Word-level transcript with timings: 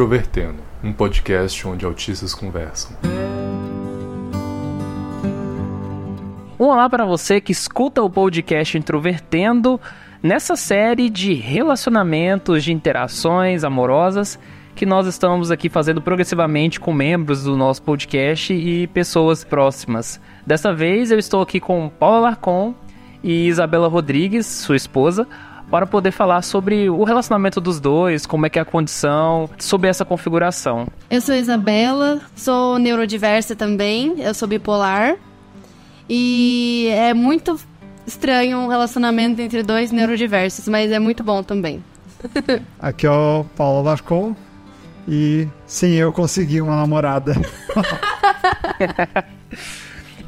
Introvertendo, 0.00 0.62
um 0.82 0.94
podcast 0.94 1.68
onde 1.68 1.84
autistas 1.84 2.32
conversam. 2.32 2.96
Olá 6.58 6.88
para 6.88 7.04
você 7.04 7.38
que 7.38 7.52
escuta 7.52 8.02
o 8.02 8.08
podcast 8.08 8.78
Introvertendo 8.78 9.78
nessa 10.22 10.56
série 10.56 11.10
de 11.10 11.34
relacionamentos, 11.34 12.64
de 12.64 12.72
interações 12.72 13.62
amorosas 13.62 14.38
que 14.74 14.86
nós 14.86 15.06
estamos 15.06 15.50
aqui 15.50 15.68
fazendo 15.68 16.00
progressivamente 16.00 16.80
com 16.80 16.94
membros 16.94 17.44
do 17.44 17.54
nosso 17.54 17.82
podcast 17.82 18.54
e 18.54 18.86
pessoas 18.86 19.44
próximas. 19.44 20.18
Dessa 20.46 20.72
vez 20.72 21.10
eu 21.10 21.18
estou 21.18 21.42
aqui 21.42 21.60
com 21.60 21.90
Paula 21.90 22.20
Larcon 22.20 22.74
e 23.22 23.48
Isabela 23.48 23.86
Rodrigues, 23.86 24.46
sua 24.46 24.76
esposa, 24.76 25.28
para 25.70 25.86
poder 25.86 26.10
falar 26.10 26.42
sobre 26.42 26.90
o 26.90 27.04
relacionamento 27.04 27.60
dos 27.60 27.78
dois, 27.78 28.26
como 28.26 28.44
é 28.44 28.50
que 28.50 28.58
é 28.58 28.62
a 28.62 28.64
condição, 28.64 29.48
sobre 29.58 29.88
essa 29.88 30.04
configuração. 30.04 30.88
Eu 31.08 31.20
sou 31.20 31.34
Isabela, 31.34 32.20
sou 32.34 32.78
neurodiversa 32.78 33.54
também, 33.54 34.20
eu 34.20 34.34
sou 34.34 34.48
bipolar. 34.48 35.16
E 36.08 36.88
é 36.90 37.14
muito 37.14 37.58
estranho 38.04 38.58
um 38.58 38.66
relacionamento 38.66 39.40
entre 39.40 39.62
dois 39.62 39.92
neurodiversos, 39.92 40.66
mas 40.66 40.90
é 40.90 40.98
muito 40.98 41.22
bom 41.22 41.42
também. 41.42 41.82
Aqui 42.80 43.06
é 43.06 43.10
o 43.10 43.44
Paulo 43.56 43.82
Lascon 43.82 44.34
e 45.08 45.48
sim, 45.66 45.92
eu 45.92 46.12
consegui 46.12 46.60
uma 46.60 46.76
namorada. 46.76 47.34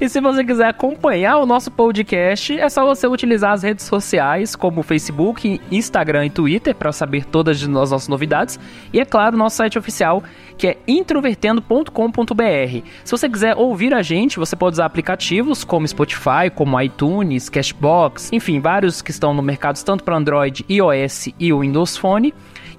E 0.01 0.09
se 0.09 0.21
você 0.21 0.45
quiser 0.45 0.67
acompanhar 0.67 1.39
o 1.39 1.47
nosso 1.47 1.71
podcast, 1.71 2.59
é 2.59 2.69
só 2.69 2.85
você 2.85 3.07
utilizar 3.07 3.53
as 3.53 3.63
redes 3.63 3.85
sociais 3.85 4.57
como 4.57 4.83
Facebook, 4.83 5.61
Instagram 5.71 6.27
e 6.27 6.31
Twitter 6.31 6.75
para 6.75 6.93
saber 6.93 7.25
todas 7.25 7.63
as 7.63 7.69
nossas 7.69 8.09
novidades. 8.09 8.59
E 8.93 9.01
é 9.01 9.05
claro, 9.05 9.37
nosso 9.37 9.57
site 9.57 9.79
oficial 9.79 10.23
que 10.57 10.69
é 10.69 10.79
introvertendo.com.br. 10.87 12.87
Se 13.05 13.11
você 13.11 13.29
quiser 13.29 13.57
ouvir 13.57 13.93
a 13.95 14.03
gente, 14.03 14.39
você 14.39 14.55
pode 14.55 14.75
usar 14.75 14.87
aplicativos 14.87 15.65
como 15.65 15.89
Spotify, 15.89 16.51
como 16.55 16.81
iTunes, 16.81 17.49
Cashbox, 17.49 18.31
enfim, 18.33 18.61
vários 18.61 19.03
que 19.03 19.11
estão 19.11 19.35
no 19.35 19.43
mercado 19.43 19.83
tanto 19.83 20.05
para 20.05 20.17
Android, 20.17 20.65
iOS 20.69 21.31
e 21.39 21.53
Windows 21.53 21.97
Phone. 21.97 22.33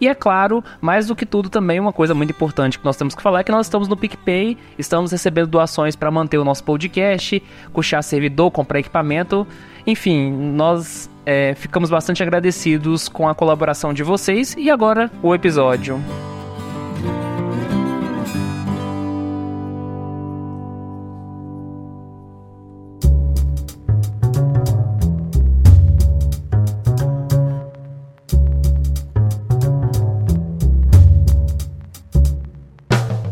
E 0.03 0.07
é 0.09 0.13
claro, 0.13 0.61
mais 0.81 1.07
do 1.07 1.15
que 1.15 1.25
tudo 1.25 1.49
também 1.49 1.79
uma 1.79 1.93
coisa 1.93 2.13
muito 2.13 2.31
importante 2.31 2.77
que 2.77 2.83
nós 2.83 2.97
temos 2.97 3.15
que 3.15 3.21
falar 3.21 3.39
é 3.39 3.43
que 3.45 3.53
nós 3.53 3.67
estamos 3.67 3.87
no 3.87 3.95
PicPay, 3.95 4.57
estamos 4.77 5.13
recebendo 5.13 5.47
doações 5.47 5.95
para 5.95 6.11
manter 6.11 6.37
o 6.37 6.43
nosso 6.43 6.61
podcast, 6.65 7.41
custear 7.71 8.03
servidor, 8.03 8.51
comprar 8.51 8.79
equipamento, 8.79 9.47
enfim, 9.87 10.29
nós 10.29 11.09
é, 11.25 11.55
ficamos 11.55 11.89
bastante 11.89 12.21
agradecidos 12.21 13.07
com 13.07 13.29
a 13.29 13.33
colaboração 13.33 13.93
de 13.93 14.03
vocês 14.03 14.53
e 14.57 14.69
agora 14.69 15.09
o 15.21 15.33
episódio. 15.33 15.97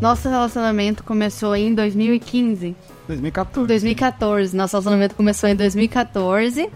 Nosso 0.01 0.27
relacionamento 0.27 1.03
começou 1.03 1.55
em 1.55 1.75
2015. 1.75 2.75
2014. 3.07 3.67
2014. 3.67 4.57
Nosso 4.57 4.73
relacionamento 4.73 5.13
começou 5.13 5.47
em 5.47 5.55
2014 5.55 6.67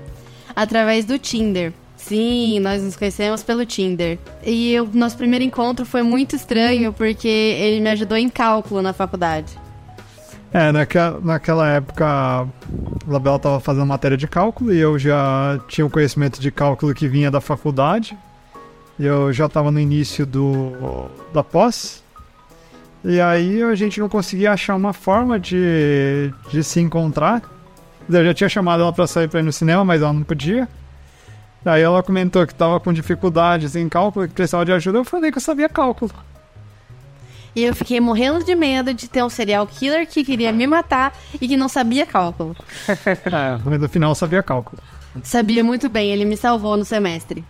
através 0.55 1.05
do 1.05 1.17
Tinder. 1.17 1.73
Sim, 1.97 2.59
nós 2.59 2.83
nos 2.83 2.95
conhecemos 2.95 3.41
pelo 3.41 3.65
Tinder. 3.65 4.19
E 4.45 4.79
o 4.79 4.87
nosso 4.93 5.17
primeiro 5.17 5.43
encontro 5.43 5.87
foi 5.87 6.03
muito 6.03 6.35
estranho 6.35 6.93
porque 6.93 7.27
ele 7.27 7.81
me 7.81 7.89
ajudou 7.89 8.15
em 8.15 8.29
cálculo 8.29 8.79
na 8.83 8.93
faculdade. 8.93 9.57
É, 10.53 10.71
naquela, 10.71 11.19
naquela 11.19 11.67
época 11.67 12.05
a 12.05 12.47
Labela 13.07 13.37
estava 13.37 13.59
fazendo 13.59 13.87
matéria 13.87 14.15
de 14.15 14.27
cálculo 14.27 14.71
e 14.71 14.77
eu 14.77 14.99
já 14.99 15.59
tinha 15.67 15.83
um 15.83 15.89
conhecimento 15.89 16.39
de 16.39 16.51
cálculo 16.51 16.93
que 16.93 17.07
vinha 17.07 17.31
da 17.31 17.41
faculdade. 17.41 18.15
Eu 18.99 19.33
já 19.33 19.47
estava 19.47 19.71
no 19.71 19.79
início 19.79 20.27
do, 20.27 21.09
da 21.33 21.43
pós. 21.43 22.04
E 23.07 23.21
aí 23.21 23.61
a 23.61 23.75
gente 23.75 23.99
não 23.99 24.09
conseguia 24.09 24.51
achar 24.51 24.75
uma 24.75 24.91
forma 24.91 25.39
de, 25.39 26.33
de 26.49 26.63
se 26.63 26.79
encontrar. 26.79 27.43
Eu 28.09 28.25
já 28.25 28.33
tinha 28.33 28.49
chamado 28.49 28.81
ela 28.81 28.91
para 28.91 29.05
sair 29.05 29.27
para 29.27 29.41
ir 29.41 29.43
no 29.43 29.53
cinema, 29.53 29.85
mas 29.85 30.01
ela 30.01 30.11
não 30.11 30.23
podia. 30.23 30.67
Daí 31.63 31.83
ela 31.83 32.01
comentou 32.01 32.45
que 32.47 32.53
estava 32.53 32.79
com 32.79 32.91
dificuldades 32.91 33.75
em 33.75 33.87
cálculo, 33.87 34.27
que 34.27 34.33
precisava 34.33 34.65
de 34.65 34.71
ajuda. 34.71 34.97
Eu 34.97 35.05
falei 35.05 35.31
que 35.31 35.37
eu 35.37 35.41
sabia 35.41 35.69
cálculo. 35.69 36.11
E 37.55 37.63
eu 37.63 37.75
fiquei 37.75 37.99
morrendo 37.99 38.43
de 38.43 38.55
medo 38.55 38.91
de 38.91 39.07
ter 39.07 39.23
um 39.23 39.29
serial 39.29 39.67
killer 39.67 40.07
que 40.07 40.25
queria 40.25 40.51
me 40.51 40.65
matar 40.65 41.15
e 41.39 41.47
que 41.47 41.55
não 41.55 41.69
sabia 41.69 42.07
cálculo. 42.07 42.55
é, 42.89 43.59
mas 43.63 43.79
no 43.79 43.87
final 43.87 44.11
eu 44.11 44.15
sabia 44.15 44.41
cálculo. 44.41 44.81
Sabia 45.23 45.63
muito 45.63 45.87
bem, 45.87 46.11
ele 46.11 46.25
me 46.25 46.35
salvou 46.35 46.75
no 46.75 46.83
semestre. 46.83 47.45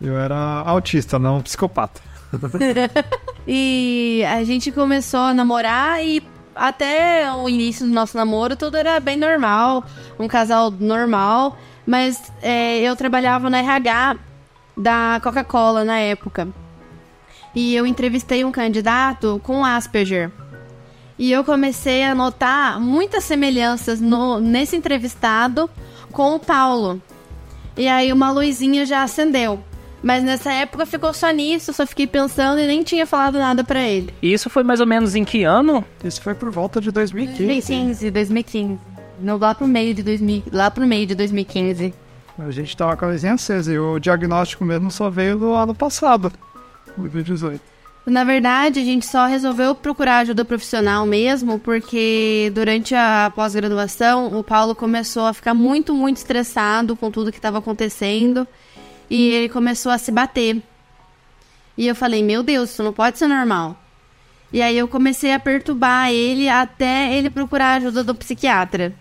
Eu 0.00 0.18
era 0.18 0.36
autista, 0.36 1.16
não 1.16 1.40
psicopata. 1.40 2.09
e 3.46 4.24
a 4.28 4.44
gente 4.44 4.70
começou 4.70 5.20
a 5.20 5.34
namorar 5.34 6.04
e 6.04 6.22
até 6.54 7.32
o 7.32 7.48
início 7.48 7.86
do 7.86 7.92
nosso 7.92 8.16
namoro 8.16 8.56
tudo 8.56 8.76
era 8.76 9.00
bem 9.00 9.16
normal, 9.16 9.84
um 10.18 10.28
casal 10.28 10.70
normal, 10.70 11.56
mas 11.86 12.32
é, 12.42 12.78
eu 12.80 12.94
trabalhava 12.94 13.48
na 13.48 13.58
RH 13.58 14.16
da 14.76 15.20
Coca-Cola 15.22 15.84
na 15.84 15.98
época. 15.98 16.48
E 17.54 17.74
eu 17.74 17.84
entrevistei 17.86 18.44
um 18.44 18.52
candidato 18.52 19.40
com 19.42 19.64
Asperger. 19.64 20.30
E 21.18 21.30
eu 21.32 21.44
comecei 21.44 22.04
a 22.04 22.14
notar 22.14 22.80
muitas 22.80 23.24
semelhanças 23.24 24.00
no, 24.00 24.40
nesse 24.40 24.76
entrevistado 24.76 25.68
com 26.12 26.34
o 26.34 26.40
Paulo. 26.40 27.02
E 27.76 27.88
aí 27.88 28.12
uma 28.12 28.30
luzinha 28.30 28.86
já 28.86 29.02
acendeu. 29.02 29.62
Mas 30.02 30.24
nessa 30.24 30.52
época 30.52 30.86
ficou 30.86 31.12
só 31.12 31.30
nisso, 31.30 31.72
só 31.72 31.86
fiquei 31.86 32.06
pensando 32.06 32.58
e 32.58 32.66
nem 32.66 32.82
tinha 32.82 33.06
falado 33.06 33.38
nada 33.38 33.62
para 33.62 33.82
ele. 33.82 34.12
E 34.22 34.32
isso 34.32 34.48
foi 34.48 34.62
mais 34.62 34.80
ou 34.80 34.86
menos 34.86 35.14
em 35.14 35.24
que 35.24 35.44
ano? 35.44 35.84
Isso 36.02 36.22
foi 36.22 36.34
por 36.34 36.50
volta 36.50 36.80
de 36.80 36.90
2015. 36.90 37.46
2015, 37.46 38.10
2015. 38.10 38.78
No, 39.20 39.36
lá 39.36 39.54
pro 39.54 39.66
meio 39.66 39.94
de 39.94 40.02
2000, 40.02 40.44
lá 40.50 40.70
pro 40.70 40.86
meio 40.86 41.06
de 41.06 41.14
2015. 41.14 41.92
A 42.38 42.50
gente 42.50 42.74
tava 42.74 42.96
com 42.96 43.04
a 43.04 43.08
luzinha 43.08 43.34
acesa 43.34 43.72
e 43.72 43.78
o 43.78 43.98
diagnóstico 43.98 44.64
mesmo 44.64 44.90
só 44.90 45.10
veio 45.10 45.36
no 45.36 45.52
ano 45.52 45.74
passado, 45.74 46.32
2018. 46.96 47.60
Na 48.06 48.24
verdade, 48.24 48.80
a 48.80 48.84
gente 48.84 49.06
só 49.06 49.26
resolveu 49.26 49.74
procurar 49.74 50.18
ajuda 50.20 50.42
profissional 50.42 51.04
mesmo, 51.04 51.58
porque 51.58 52.50
durante 52.54 52.94
a 52.94 53.30
pós-graduação 53.36 54.38
o 54.38 54.42
Paulo 54.42 54.74
começou 54.74 55.26
a 55.26 55.34
ficar 55.34 55.52
muito, 55.52 55.94
muito 55.94 56.16
estressado 56.16 56.96
com 56.96 57.10
tudo 57.10 57.30
que 57.30 57.38
estava 57.38 57.58
acontecendo 57.58 58.48
e 59.10 59.30
ele 59.30 59.48
começou 59.48 59.90
a 59.90 59.98
se 59.98 60.12
bater. 60.12 60.62
E 61.76 61.86
eu 61.86 61.94
falei, 61.94 62.22
meu 62.22 62.42
Deus, 62.42 62.70
isso 62.70 62.82
não 62.82 62.92
pode 62.92 63.18
ser 63.18 63.26
normal. 63.26 63.76
E 64.52 64.62
aí 64.62 64.78
eu 64.78 64.88
comecei 64.88 65.32
a 65.32 65.38
perturbar 65.38 66.10
ele 66.10 66.48
até 66.48 67.12
ele 67.14 67.28
procurar 67.28 67.72
a 67.72 67.74
ajuda 67.74 68.02
do 68.04 68.14
psiquiatra. 68.14 68.94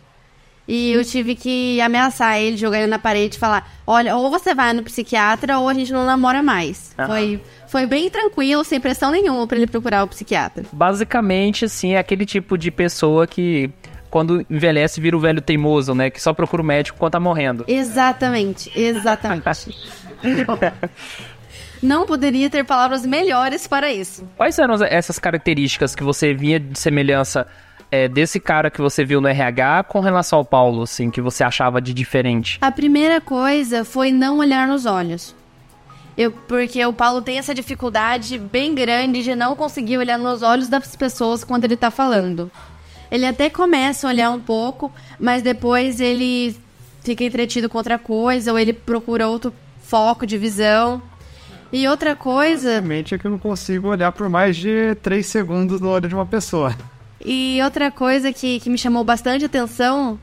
E 0.68 0.92
eu 0.92 1.04
tive 1.04 1.34
que 1.34 1.82
ameaçar 1.82 2.40
ele, 2.40 2.56
jogar 2.56 2.78
ele 2.78 2.86
na 2.86 3.00
parede 3.00 3.38
e 3.38 3.40
falar: 3.40 3.68
olha, 3.88 4.16
ou 4.16 4.30
você 4.30 4.54
vai 4.54 4.72
no 4.72 4.84
psiquiatra 4.84 5.58
ou 5.58 5.68
a 5.68 5.74
gente 5.74 5.92
não 5.92 6.06
namora 6.06 6.44
mais. 6.44 6.94
Foi, 7.08 7.42
foi 7.68 7.88
bem 7.88 8.08
tranquilo, 8.08 8.64
sem 8.64 8.80
pressão 8.80 9.10
nenhuma 9.10 9.48
para 9.48 9.58
ele 9.58 9.66
procurar 9.66 10.04
o 10.04 10.08
psiquiatra. 10.08 10.64
Basicamente, 10.72 11.66
assim, 11.66 11.94
é 11.94 11.98
aquele 11.98 12.24
tipo 12.24 12.56
de 12.56 12.70
pessoa 12.70 13.26
que 13.26 13.72
quando 14.10 14.46
envelhece 14.50 15.00
vira 15.00 15.16
o 15.16 15.20
velho 15.20 15.42
teimoso, 15.42 15.94
né? 15.94 16.10
Que 16.10 16.22
só 16.22 16.34
procura 16.34 16.62
o 16.62 16.66
médico 16.66 16.98
quando 16.98 17.12
tá 17.12 17.20
morrendo. 17.20 17.64
Exatamente, 17.68 18.72
exatamente. 18.76 19.78
Não 21.82 22.06
poderia 22.06 22.50
ter 22.50 22.66
palavras 22.66 23.06
melhores 23.06 23.66
para 23.66 23.92
isso. 23.92 24.28
Quais 24.36 24.60
eram 24.60 24.76
essas 24.84 25.18
características 25.18 25.96
que 25.96 26.04
você 26.04 26.34
via 26.34 26.60
de 26.60 26.78
semelhança 26.78 27.48
é, 27.92 28.08
desse 28.08 28.40
cara 28.40 28.70
que 28.70 28.82
você 28.82 29.06
viu 29.06 29.22
no 29.22 29.28
RH 29.28 29.84
com 29.86 30.00
relação 30.00 30.40
ao 30.40 30.46
Paulo, 30.46 30.84
assim, 30.84 31.10
que 31.10 31.22
você 31.22 31.44
achava 31.44 31.82
de 31.82 31.94
diferente? 31.94 32.58
A 32.62 32.72
primeira 32.72 33.22
coisa 33.22 33.86
foi 33.86 34.12
não 34.12 34.40
olhar 34.40 34.68
nos 34.68 34.86
olhos. 34.86 35.36
Eu, 36.18 36.32
porque 36.32 36.86
o 36.86 36.92
Paulo 36.92 37.22
tem 37.22 37.38
essa 37.38 37.56
dificuldade 37.56 38.38
bem 38.38 38.76
grande 38.76 39.24
de 39.24 39.34
não 39.36 39.56
conseguir 39.56 39.98
olhar 39.98 40.20
nos 40.20 40.42
olhos 40.44 40.68
das 40.68 40.94
pessoas 40.96 41.46
quando 41.46 41.64
ele 41.64 41.78
tá 41.78 41.90
falando. 41.90 42.52
Ele 43.12 43.26
até 43.26 43.50
começa 43.50 44.08
a 44.08 44.10
olhar 44.10 44.32
um 44.32 44.40
pouco, 44.40 44.92
mas 45.20 45.42
depois 45.42 46.00
ele 46.00 46.56
fica 47.04 47.24
entretido 47.24 47.70
com 47.70 47.78
outra 47.78 47.98
coisa, 47.98 48.52
ou 48.52 48.60
ele 48.60 48.74
procura 48.74 49.28
outro 49.28 49.54
foco 49.82 50.26
de 50.26 50.38
visão. 50.38 51.02
E 51.72 51.88
outra 51.88 52.16
coisa. 52.16 52.70
Basicamente 52.70 53.16
é 53.16 53.18
que 53.18 53.26
eu 53.26 53.32
não 53.32 53.40
consigo 53.40 53.88
olhar 53.90 54.12
por 54.12 54.28
mais 54.28 54.58
de 54.58 54.96
3 55.04 55.26
segundos 55.26 55.80
no 55.80 55.90
olho 55.90 56.08
de 56.08 56.16
uma 56.16 56.26
pessoa. 56.26 56.76
E 57.24 57.60
outra 57.64 57.92
coisa 57.92 58.32
que, 58.32 58.60
que 58.60 58.70
me 58.70 58.78
chamou 58.78 59.04
bastante 59.04 59.46
atenção 59.46 60.18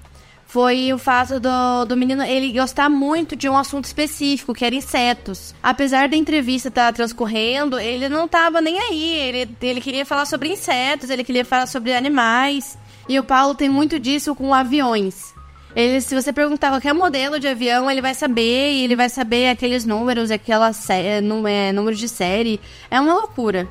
foi 0.47 0.93
o 0.93 0.99
fato 0.99 1.41
do, 1.41 1.85
do 1.87 1.97
menino 1.97 2.23
ele 2.23 2.53
gostar 2.53 2.89
muito 2.89 3.35
de 3.35 3.49
um 3.49 3.57
assunto 3.57 3.85
específico, 3.85 4.55
que 4.55 4.65
era 4.65 4.75
insetos. 4.75 5.55
Apesar 5.63 6.09
da 6.09 6.17
entrevista 6.17 6.69
estar 6.69 6.87
tá 6.87 6.93
transcorrendo, 6.93 7.79
ele 7.79 8.09
não 8.09 8.29
tava 8.29 8.61
nem 8.61 8.79
aí. 8.79 9.15
Ele, 9.15 9.57
ele 9.61 9.81
queria 9.81 10.07
falar 10.07 10.25
sobre 10.25 10.49
insetos, 10.49 11.11
ele 11.11 11.25
queria 11.25 11.45
falar 11.45 11.67
sobre 11.67 11.95
animais. 11.95 12.79
E 13.09 13.19
o 13.19 13.25
Paulo 13.25 13.55
tem 13.55 13.69
muito 13.69 13.99
disso 13.99 14.35
com 14.35 14.55
aviões. 14.55 15.35
Ele, 15.75 16.01
se 16.01 16.15
você 16.15 16.33
perguntar 16.33 16.71
qualquer 16.71 16.95
modelo 16.95 17.39
de 17.39 17.49
avião, 17.49 17.91
ele 17.91 18.01
vai 18.01 18.15
saber, 18.15 18.73
e 18.73 18.85
ele 18.85 18.97
vai 18.97 19.11
saber 19.11 19.51
aqueles 19.51 19.85
números, 19.85 20.31
aquela 20.31 20.73
sé 20.73 21.21
não 21.21 21.47
é, 21.47 21.71
número 21.71 21.95
de 21.95 22.09
série. 22.09 22.59
É 22.91 22.99
uma 22.99 23.13
loucura. 23.13 23.69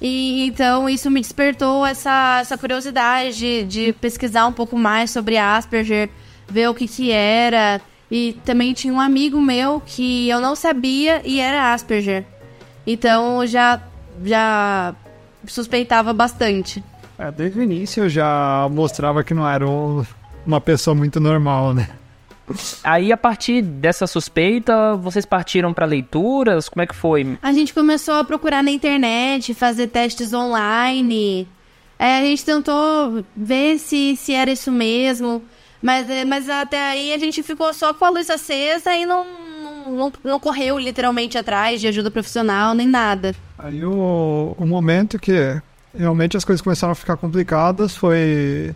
E 0.00 0.46
então 0.46 0.88
isso 0.88 1.10
me 1.10 1.20
despertou 1.20 1.84
essa, 1.84 2.38
essa 2.40 2.56
curiosidade 2.56 3.36
de, 3.36 3.64
de 3.64 3.92
pesquisar 3.94 4.46
um 4.46 4.52
pouco 4.52 4.78
mais 4.78 5.10
sobre 5.10 5.36
Asperger, 5.36 6.08
ver 6.48 6.68
o 6.68 6.74
que 6.74 6.86
que 6.86 7.10
era. 7.10 7.80
E 8.10 8.38
também 8.44 8.72
tinha 8.72 8.92
um 8.92 9.00
amigo 9.00 9.40
meu 9.40 9.82
que 9.84 10.28
eu 10.28 10.40
não 10.40 10.54
sabia 10.54 11.20
e 11.24 11.40
era 11.40 11.74
Asperger. 11.74 12.24
Então 12.86 13.46
já 13.46 13.80
já 14.24 14.94
suspeitava 15.46 16.12
bastante. 16.12 16.82
É, 17.18 17.30
desde 17.30 17.58
o 17.58 17.62
início 17.62 18.04
eu 18.04 18.08
já 18.08 18.68
mostrava 18.70 19.24
que 19.24 19.34
não 19.34 19.48
era 19.48 19.66
uma 20.46 20.60
pessoa 20.60 20.94
muito 20.94 21.18
normal, 21.18 21.74
né? 21.74 21.88
Aí, 22.82 23.12
a 23.12 23.16
partir 23.16 23.62
dessa 23.62 24.06
suspeita, 24.06 24.94
vocês 24.96 25.26
partiram 25.26 25.72
para 25.72 25.86
leituras? 25.86 26.68
Como 26.68 26.82
é 26.82 26.86
que 26.86 26.94
foi? 26.94 27.38
A 27.42 27.52
gente 27.52 27.74
começou 27.74 28.14
a 28.14 28.24
procurar 28.24 28.62
na 28.62 28.70
internet, 28.70 29.54
fazer 29.54 29.88
testes 29.88 30.32
online. 30.32 31.48
É, 31.98 32.18
a 32.18 32.22
gente 32.22 32.44
tentou 32.44 33.24
ver 33.36 33.78
se, 33.78 34.16
se 34.16 34.32
era 34.32 34.50
isso 34.50 34.70
mesmo. 34.70 35.42
Mas, 35.82 36.08
é, 36.10 36.24
mas 36.24 36.48
até 36.48 36.90
aí 36.90 37.12
a 37.12 37.18
gente 37.18 37.42
ficou 37.42 37.72
só 37.72 37.94
com 37.94 38.04
a 38.04 38.10
luz 38.10 38.28
acesa 38.30 38.94
e 38.94 39.06
não, 39.06 39.24
não, 39.86 40.12
não 40.24 40.40
correu 40.40 40.78
literalmente 40.78 41.38
atrás 41.38 41.80
de 41.80 41.86
ajuda 41.86 42.10
profissional 42.10 42.74
nem 42.74 42.86
nada. 42.86 43.34
Aí 43.58 43.84
o, 43.84 44.54
o 44.58 44.66
momento 44.66 45.18
que 45.18 45.60
realmente 45.96 46.36
as 46.36 46.44
coisas 46.44 46.62
começaram 46.62 46.92
a 46.92 46.96
ficar 46.96 47.16
complicadas 47.16 47.96
foi 47.96 48.74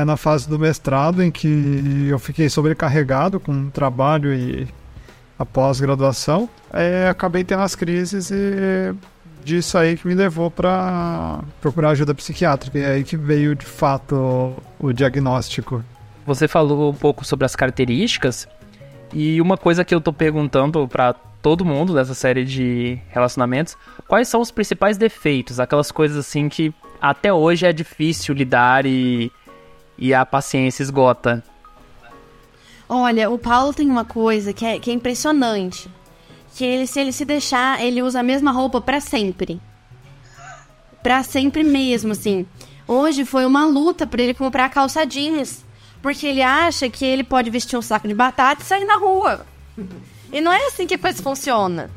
é, 0.00 0.04
na 0.04 0.16
fase 0.16 0.48
do 0.48 0.58
mestrado, 0.58 1.22
em 1.22 1.30
que 1.30 2.08
eu 2.08 2.18
fiquei 2.18 2.48
sobrecarregado 2.48 3.40
com 3.40 3.68
trabalho 3.70 4.32
e 4.32 4.68
a 5.38 5.44
pós-graduação. 5.44 6.48
É, 6.72 7.08
acabei 7.08 7.44
tendo 7.44 7.62
as 7.62 7.74
crises 7.74 8.30
e 8.30 8.94
disso 9.44 9.78
aí 9.78 9.96
que 9.96 10.06
me 10.06 10.14
levou 10.14 10.50
para 10.50 11.40
procurar 11.60 11.90
ajuda 11.90 12.14
psiquiátrica. 12.14 12.78
E 12.78 12.82
é 12.82 12.86
aí 12.92 13.04
que 13.04 13.16
veio 13.16 13.54
de 13.54 13.64
fato 13.64 14.54
o 14.78 14.92
diagnóstico. 14.92 15.82
Você 16.26 16.46
falou 16.46 16.90
um 16.90 16.94
pouco 16.94 17.24
sobre 17.24 17.46
as 17.46 17.56
características 17.56 18.46
e 19.12 19.40
uma 19.40 19.56
coisa 19.56 19.84
que 19.84 19.94
eu 19.94 20.00
tô 20.00 20.12
perguntando 20.12 20.86
para 20.86 21.14
todo 21.40 21.64
mundo 21.64 21.94
dessa 21.94 22.14
série 22.14 22.44
de 22.44 22.98
relacionamentos, 23.08 23.76
quais 24.06 24.28
são 24.28 24.40
os 24.40 24.50
principais 24.50 24.98
defeitos, 24.98 25.58
aquelas 25.58 25.90
coisas 25.90 26.18
assim 26.18 26.48
que 26.48 26.74
até 27.00 27.32
hoje 27.32 27.64
é 27.64 27.72
difícil 27.72 28.34
lidar 28.34 28.84
e 28.84 29.32
e 29.98 30.14
a 30.14 30.24
paciência 30.24 30.82
esgota. 30.82 31.42
Olha, 32.88 33.28
o 33.28 33.38
Paulo 33.38 33.74
tem 33.74 33.90
uma 33.90 34.04
coisa 34.04 34.52
que 34.52 34.64
é, 34.64 34.78
que 34.78 34.90
é 34.90 34.94
impressionante. 34.94 35.90
Que 36.54 36.64
ele, 36.64 36.86
se 36.86 37.00
ele 37.00 37.12
se 37.12 37.24
deixar, 37.24 37.82
ele 37.84 38.02
usa 38.02 38.20
a 38.20 38.22
mesma 38.22 38.50
roupa 38.50 38.80
para 38.80 39.00
sempre. 39.00 39.60
Pra 41.02 41.22
sempre 41.22 41.62
mesmo, 41.62 42.12
assim. 42.12 42.46
Hoje 42.86 43.24
foi 43.24 43.44
uma 43.44 43.66
luta 43.66 44.06
para 44.06 44.22
ele 44.22 44.32
comprar 44.32 44.70
calça 44.70 45.04
jeans. 45.04 45.64
Porque 46.00 46.26
ele 46.26 46.42
acha 46.42 46.88
que 46.88 47.04
ele 47.04 47.22
pode 47.22 47.50
vestir 47.50 47.76
um 47.76 47.82
saco 47.82 48.08
de 48.08 48.14
batata 48.14 48.62
e 48.62 48.64
sair 48.64 48.84
na 48.84 48.96
rua. 48.96 49.44
E 50.32 50.40
não 50.40 50.52
é 50.52 50.66
assim 50.66 50.86
que 50.86 50.94
a 50.94 50.98
coisa 50.98 51.22
funciona. 51.22 51.90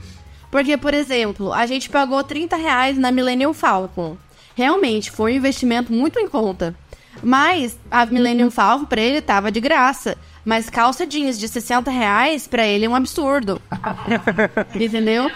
Porque, 0.49 0.75
por 0.75 0.93
exemplo, 0.93 1.53
a 1.53 1.65
gente 1.65 1.89
pagou 1.89 2.21
30 2.23 2.57
reais 2.57 2.97
na 2.97 3.11
Millennium 3.11 3.53
Falcon. 3.53 4.17
Realmente, 4.55 5.09
foi 5.09 5.33
um 5.33 5.35
investimento 5.37 5.93
muito 5.93 6.19
em 6.19 6.27
conta. 6.27 6.75
Mas 7.23 7.77
a 7.89 8.05
Millennium 8.05 8.49
Falcon 8.49 8.85
pra 8.85 9.01
ele 9.01 9.21
tava 9.21 9.51
de 9.51 9.59
graça. 9.59 10.17
Mas 10.43 10.69
calça 10.69 11.05
jeans 11.05 11.39
de 11.39 11.47
60 11.47 11.91
reais 11.91 12.47
pra 12.47 12.65
ele 12.65 12.85
é 12.85 12.89
um 12.89 12.95
absurdo. 12.95 13.61
Entendeu? 14.73 15.29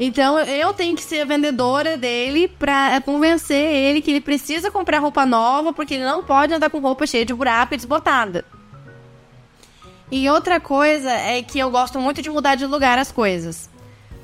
Então 0.00 0.38
eu 0.38 0.72
tenho 0.72 0.94
que 0.94 1.02
ser 1.02 1.22
a 1.22 1.24
vendedora 1.24 1.96
dele 1.96 2.46
pra 2.46 3.00
convencer 3.00 3.74
ele 3.74 4.00
que 4.00 4.10
ele 4.10 4.20
precisa 4.20 4.70
comprar 4.70 5.00
roupa 5.00 5.26
nova 5.26 5.72
porque 5.72 5.94
ele 5.94 6.04
não 6.04 6.22
pode 6.22 6.54
andar 6.54 6.70
com 6.70 6.78
roupa 6.78 7.06
cheia 7.06 7.24
de 7.24 7.34
buraco 7.34 7.74
e 7.74 7.76
desbotada. 7.76 8.44
E 10.10 10.28
outra 10.30 10.60
coisa 10.60 11.10
é 11.10 11.42
que 11.42 11.58
eu 11.58 11.70
gosto 11.70 11.98
muito 12.00 12.22
de 12.22 12.30
mudar 12.30 12.54
de 12.54 12.64
lugar 12.64 12.98
as 12.98 13.10
coisas. 13.10 13.68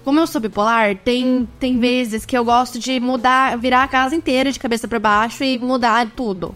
Como 0.04 0.20
eu 0.20 0.26
sou 0.26 0.40
bipolar, 0.40 0.96
tem, 0.96 1.48
tem 1.58 1.78
vezes 1.78 2.24
que 2.24 2.36
eu 2.36 2.44
gosto 2.44 2.78
de 2.78 3.00
mudar, 3.00 3.56
virar 3.58 3.82
a 3.82 3.88
casa 3.88 4.14
inteira 4.14 4.52
de 4.52 4.58
cabeça 4.58 4.86
para 4.86 4.98
baixo 4.98 5.42
e 5.42 5.58
mudar 5.58 6.08
tudo. 6.14 6.54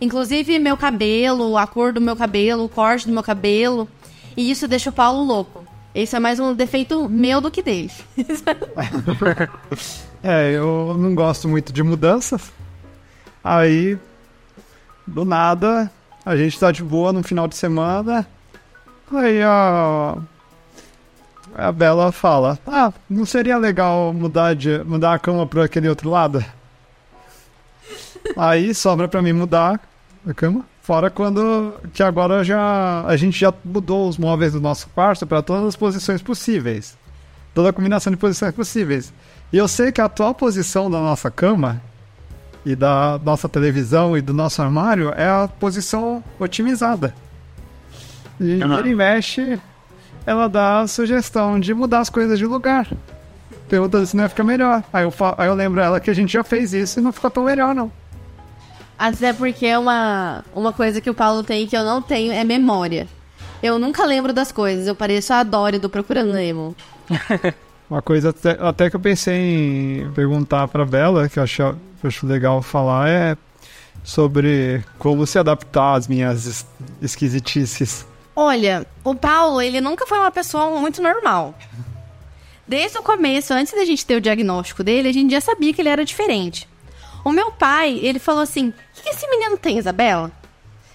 Inclusive 0.00 0.58
meu 0.58 0.76
cabelo, 0.76 1.56
a 1.56 1.66
cor 1.66 1.92
do 1.92 2.00
meu 2.00 2.14
cabelo, 2.14 2.64
o 2.64 2.68
corte 2.68 3.06
do 3.06 3.12
meu 3.12 3.22
cabelo. 3.22 3.88
E 4.36 4.50
isso 4.50 4.68
deixa 4.68 4.90
o 4.90 4.92
Paulo 4.92 5.24
louco. 5.24 5.64
Esse 5.94 6.14
é 6.14 6.20
mais 6.20 6.38
um 6.38 6.54
defeito 6.54 7.08
meu 7.08 7.40
do 7.40 7.50
que 7.50 7.62
dele. 7.62 7.90
é, 10.22 10.52
eu 10.52 10.94
não 10.96 11.14
gosto 11.14 11.48
muito 11.48 11.72
de 11.72 11.82
mudanças. 11.82 12.52
Aí, 13.42 13.98
do 15.06 15.24
nada, 15.24 15.90
a 16.24 16.36
gente 16.36 16.60
tá 16.60 16.70
de 16.70 16.84
boa 16.84 17.12
no 17.12 17.22
final 17.22 17.48
de 17.48 17.56
semana. 17.56 18.26
Aí 19.12 19.42
a. 19.42 20.18
A 21.56 21.72
Bela 21.72 22.12
fala: 22.12 22.58
Ah, 22.66 22.92
não 23.08 23.24
seria 23.24 23.56
legal 23.56 24.12
mudar, 24.12 24.54
de, 24.54 24.84
mudar 24.84 25.14
a 25.14 25.18
cama 25.18 25.46
para 25.46 25.64
aquele 25.64 25.88
outro 25.88 26.10
lado? 26.10 26.44
Aí 28.36 28.74
sobra 28.74 29.08
para 29.08 29.22
mim 29.22 29.32
mudar 29.32 29.80
a 30.26 30.34
cama. 30.34 30.64
Fora 30.82 31.10
quando 31.10 31.74
que 31.92 32.02
agora 32.02 32.42
já 32.42 33.04
a 33.06 33.16
gente 33.16 33.38
já 33.38 33.52
mudou 33.64 34.08
os 34.08 34.16
móveis 34.16 34.52
do 34.52 34.60
nosso 34.60 34.88
quarto 34.88 35.26
para 35.26 35.42
todas 35.42 35.66
as 35.66 35.76
posições 35.76 36.22
possíveis. 36.22 36.96
Toda 37.54 37.70
a 37.70 37.72
combinação 37.72 38.10
de 38.10 38.16
posições 38.16 38.54
possíveis. 38.54 39.12
E 39.52 39.56
eu 39.56 39.68
sei 39.68 39.92
que 39.92 40.00
a 40.00 40.06
atual 40.06 40.34
posição 40.34 40.90
da 40.90 40.98
nossa 40.98 41.30
cama 41.30 41.82
e 42.64 42.74
da 42.74 43.20
nossa 43.22 43.48
televisão 43.48 44.16
e 44.16 44.20
do 44.20 44.32
nosso 44.32 44.62
armário 44.62 45.12
é 45.16 45.28
a 45.28 45.48
posição 45.48 46.22
otimizada. 46.38 47.14
E 48.40 48.62
uhum. 48.62 48.78
ele 48.78 48.94
mexe, 48.94 49.60
ela 50.24 50.48
dá 50.48 50.80
a 50.80 50.86
sugestão 50.86 51.58
de 51.58 51.74
mudar 51.74 52.00
as 52.00 52.10
coisas 52.10 52.38
de 52.38 52.46
lugar. 52.46 52.88
Pergunta 53.68 54.04
se 54.06 54.16
não 54.16 54.24
ia 54.24 54.28
ficar 54.28 54.44
melhor. 54.44 54.82
Aí 54.92 55.04
eu, 55.04 55.12
aí 55.36 55.48
eu 55.48 55.54
lembro 55.54 55.80
ela 55.80 56.00
que 56.00 56.10
a 56.10 56.14
gente 56.14 56.32
já 56.32 56.44
fez 56.44 56.72
isso 56.72 56.98
e 56.98 57.02
não 57.02 57.12
ficou 57.12 57.30
tão 57.30 57.44
melhor, 57.44 57.74
não. 57.74 57.90
Até 58.98 59.32
porque 59.32 59.64
é 59.66 59.78
uma, 59.78 60.44
uma 60.54 60.72
coisa 60.72 61.00
que 61.00 61.08
o 61.08 61.14
Paulo 61.14 61.44
tem 61.44 61.66
que 61.66 61.76
eu 61.76 61.84
não 61.84 62.02
tenho 62.02 62.32
é 62.32 62.42
memória. 62.42 63.06
Eu 63.62 63.78
nunca 63.78 64.04
lembro 64.04 64.32
das 64.32 64.50
coisas, 64.50 64.86
eu 64.86 64.94
pareço 64.94 65.32
a 65.32 65.42
Dory 65.42 65.78
do 65.78 65.88
Procurando 65.88 66.32
Nemo. 66.32 66.74
uma 67.88 68.02
coisa 68.02 68.30
até, 68.30 68.50
até, 68.60 68.90
que 68.90 68.96
eu 68.96 69.00
pensei 69.00 69.34
em 69.34 70.12
perguntar 70.12 70.68
pra 70.68 70.84
Bela, 70.84 71.28
que 71.28 71.38
eu 71.38 71.42
acho, 71.42 71.62
eu 71.62 71.76
acho 72.04 72.26
legal 72.26 72.60
falar, 72.60 73.08
é 73.08 73.36
sobre 74.04 74.84
como 74.98 75.26
se 75.26 75.38
adaptar 75.38 75.94
às 75.94 76.08
minhas 76.08 76.46
es 76.46 76.66
esquisitices. 77.02 78.06
Olha, 78.34 78.86
o 79.02 79.14
Paulo, 79.14 79.60
ele 79.60 79.80
nunca 79.80 80.06
foi 80.06 80.18
uma 80.18 80.30
pessoa 80.30 80.78
muito 80.78 81.02
normal. 81.02 81.54
Desde 82.66 82.98
o 82.98 83.02
começo, 83.02 83.52
antes 83.52 83.72
da 83.72 83.84
gente 83.84 84.06
ter 84.06 84.16
o 84.16 84.20
diagnóstico 84.20 84.84
dele, 84.84 85.08
a 85.08 85.12
gente 85.12 85.32
já 85.32 85.40
sabia 85.40 85.72
que 85.72 85.80
ele 85.80 85.88
era 85.88 86.04
diferente. 86.04 86.68
O 87.24 87.32
meu 87.32 87.50
pai, 87.50 87.98
ele 88.02 88.18
falou 88.18 88.42
assim: 88.42 88.72
esse 89.10 89.28
menino 89.28 89.56
tem, 89.56 89.78
Isabela? 89.78 90.30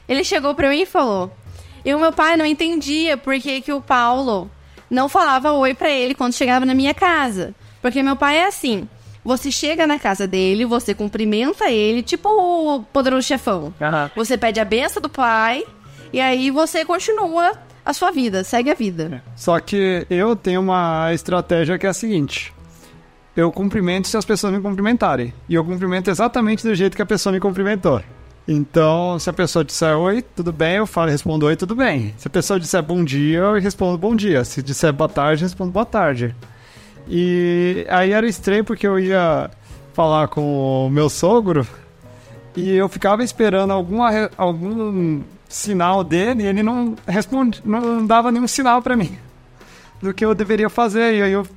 Ele 0.08 0.24
chegou 0.24 0.53
pra 0.55 0.70
mim 0.70 0.82
e 0.82 0.86
falou. 0.86 1.32
E 1.86 1.93
o 1.93 2.00
meu 2.00 2.12
pai 2.12 2.38
não 2.38 2.46
entendia 2.46 3.17
por 3.17 3.38
que, 3.39 3.62
que 3.62 3.74
o 3.74 3.82
Paulo 3.82 4.50
não 4.89 5.10
falava 5.10 5.51
oi 5.51 5.74
pra 5.74 5.89
ele 5.89 6.15
quando 6.15 6.34
chegava 6.34 6.65
na 6.65 6.74
minha 6.74 6.93
casa. 6.93 7.53
Porque 7.82 8.01
meu 8.01 8.15
pai 8.15 8.38
é 8.38 8.48
assim: 8.48 8.88
você 9.24 9.51
chega 9.51 9.88
na 9.88 10.00
casa 10.00 10.27
dele, 10.27 10.65
você 10.65 10.93
cumprimenta 10.93 11.70
ele, 11.70 12.01
tipo 12.01 12.29
o 12.29 12.84
poderoso 12.84 13.27
chefão. 13.27 13.74
Uhum. 13.79 14.10
Você 14.15 14.38
pede 14.38 14.60
a 14.60 14.65
benção 14.65 15.01
do 15.01 15.10
pai 15.10 15.63
e 16.12 16.22
aí 16.22 16.51
você 16.51 16.86
continua 16.86 17.53
a 17.86 17.93
sua 17.93 18.12
vida, 18.12 18.43
segue 18.43 18.70
a 18.70 18.74
vida. 18.74 19.24
Só 19.36 19.60
que 19.60 20.05
eu 20.10 20.36
tenho 20.36 20.62
uma 20.62 21.13
estratégia 21.13 21.77
que 21.77 21.86
é 21.86 21.89
a 21.89 21.93
seguinte: 21.93 22.53
eu 23.36 23.52
cumprimento 23.52 24.08
se 24.08 24.18
as 24.18 24.25
pessoas 24.25 24.54
me 24.54 24.62
cumprimentarem. 24.62 25.34
E 25.50 25.56
eu 25.56 25.63
cumprimento 25.63 26.10
exatamente 26.10 26.66
do 26.66 26.75
jeito 26.75 26.96
que 26.96 27.02
a 27.02 27.06
pessoa 27.06 27.34
me 27.34 27.40
cumprimentou. 27.40 28.02
Então, 28.48 29.18
se 29.20 29.30
a 29.30 29.34
pessoa 29.34 29.63
disser 29.63 29.98
oi, 29.98 30.22
tudo 30.22 30.52
bem, 30.52 30.75
eu 30.75 30.86
falo, 30.86 31.10
respondo 31.10 31.46
oi, 31.46 31.56
tudo 31.56 31.75
bem. 31.75 32.13
Se 32.18 32.28
a 32.28 32.32
pessoa 32.32 32.60
disser 32.60 32.84
bom 32.84 33.04
dia, 33.04 33.40
eu 33.40 33.54
respondo 33.54 33.98
bom 33.98 34.16
dia. 34.16 34.44
Se 34.44 34.62
disser 34.62 34.92
boa 34.92 35.08
tarde, 35.10 35.44
eu 35.44 35.48
respondo 35.48 35.72
boa 35.72 35.86
tarde. 35.86 36.36
E 37.08 37.86
aí 37.90 38.12
era 38.12 38.28
estranho 38.28 38.63
porque 38.63 38.86
eu 38.86 39.00
ia 39.00 39.50
falar 39.94 40.28
com 40.28 40.88
o 40.88 40.90
meu 40.90 41.10
sogro 41.10 41.68
e 42.56 42.72
eu 42.72 42.90
ficava 42.90 43.24
esperando 43.24 43.72
alguma, 43.72 44.30
algum 44.38 45.22
sinal 45.48 46.04
dele, 46.04 46.46
ele 46.46 46.63
não 46.63 46.96
responde, 47.08 47.62
não 47.63 48.06
dava 48.06 48.32
nenhum 48.32 48.48
sinal 48.48 48.82
para 48.82 48.96
mim 48.96 49.18
do 50.02 50.13
que 50.13 50.25
eu 50.25 50.34
deveria 50.34 50.70
fazer. 50.70 51.16
E 51.16 51.22
aí 51.22 51.32
eu 51.32 51.48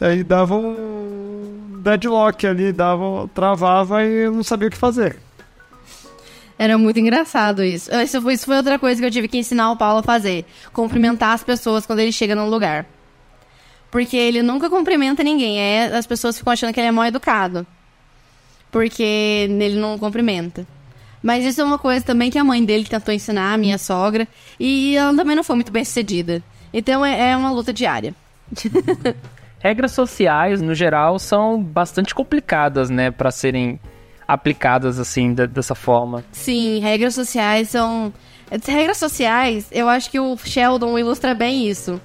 aí 0.00 0.24
dava 0.24 0.54
um 0.54 0.99
deadlock 1.80 2.46
ali, 2.46 2.72
dava, 2.72 3.28
travava 3.34 4.04
e 4.04 4.24
eu 4.24 4.32
não 4.32 4.42
sabia 4.42 4.68
o 4.68 4.70
que 4.70 4.76
fazer. 4.76 5.18
Era 6.58 6.76
muito 6.76 7.00
engraçado 7.00 7.64
isso. 7.64 7.90
Isso 7.94 8.20
foi, 8.20 8.34
isso 8.34 8.44
foi 8.44 8.56
outra 8.56 8.78
coisa 8.78 9.00
que 9.00 9.06
eu 9.06 9.10
tive 9.10 9.28
que 9.28 9.38
ensinar 9.38 9.72
o 9.72 9.76
Paulo 9.76 10.00
a 10.00 10.02
fazer. 10.02 10.44
Cumprimentar 10.74 11.32
as 11.32 11.42
pessoas 11.42 11.86
quando 11.86 12.00
ele 12.00 12.12
chega 12.12 12.34
num 12.34 12.50
lugar. 12.50 12.84
Porque 13.90 14.14
ele 14.14 14.42
nunca 14.42 14.68
cumprimenta 14.68 15.22
ninguém. 15.22 15.58
É, 15.58 15.86
as 15.96 16.06
pessoas 16.06 16.36
ficam 16.36 16.52
achando 16.52 16.74
que 16.74 16.78
ele 16.78 16.88
é 16.88 16.92
mal 16.92 17.06
educado. 17.06 17.66
Porque 18.70 19.02
ele 19.02 19.80
não 19.80 19.98
cumprimenta. 19.98 20.66
Mas 21.22 21.46
isso 21.46 21.62
é 21.62 21.64
uma 21.64 21.78
coisa 21.78 22.04
também 22.04 22.30
que 22.30 22.38
a 22.38 22.44
mãe 22.44 22.62
dele 22.62 22.84
tentou 22.84 23.12
ensinar, 23.14 23.54
a 23.54 23.58
minha 23.58 23.78
sogra. 23.78 24.28
E 24.58 24.96
ela 24.96 25.16
também 25.16 25.34
não 25.34 25.42
foi 25.42 25.56
muito 25.56 25.72
bem 25.72 25.82
sucedida. 25.84 26.42
Então 26.74 27.04
é, 27.04 27.30
é 27.30 27.36
uma 27.38 27.50
luta 27.50 27.72
diária. 27.72 28.14
Regras 29.60 29.92
sociais, 29.92 30.62
no 30.62 30.74
geral, 30.74 31.18
são 31.18 31.62
bastante 31.62 32.14
complicadas, 32.14 32.88
né, 32.88 33.10
para 33.10 33.30
serem 33.30 33.78
aplicadas 34.26 34.98
assim, 34.98 35.34
de, 35.34 35.46
dessa 35.46 35.74
forma. 35.74 36.24
Sim, 36.32 36.80
regras 36.80 37.14
sociais 37.14 37.68
são. 37.68 38.12
Regras 38.66 38.96
sociais, 38.96 39.68
eu 39.70 39.88
acho 39.88 40.10
que 40.10 40.18
o 40.18 40.36
Sheldon 40.36 40.98
ilustra 40.98 41.34
bem 41.34 41.68
isso, 41.68 42.00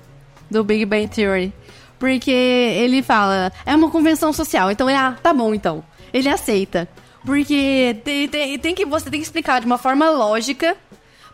do 0.52 0.64
Big 0.64 0.86
Bang 0.86 1.08
Theory. 1.08 1.54
Porque 1.98 2.30
ele 2.30 3.02
fala, 3.02 3.52
é 3.66 3.74
uma 3.74 3.90
convenção 3.90 4.34
social, 4.34 4.70
então 4.70 4.90
ele, 4.90 5.00
ah, 5.00 5.16
tá 5.24 5.34
bom 5.34 5.54
então. 5.54 5.84
Ele 6.14 6.30
aceita. 6.30 6.88
Porque 7.26 7.98
tem, 8.04 8.28
tem, 8.28 8.60
tem 8.60 8.76
que, 8.76 8.86
você 8.86 9.10
tem 9.10 9.20
que 9.20 9.26
explicar 9.26 9.60
de 9.60 9.66
uma 9.66 9.78
forma 9.78 10.10
lógica. 10.10 10.76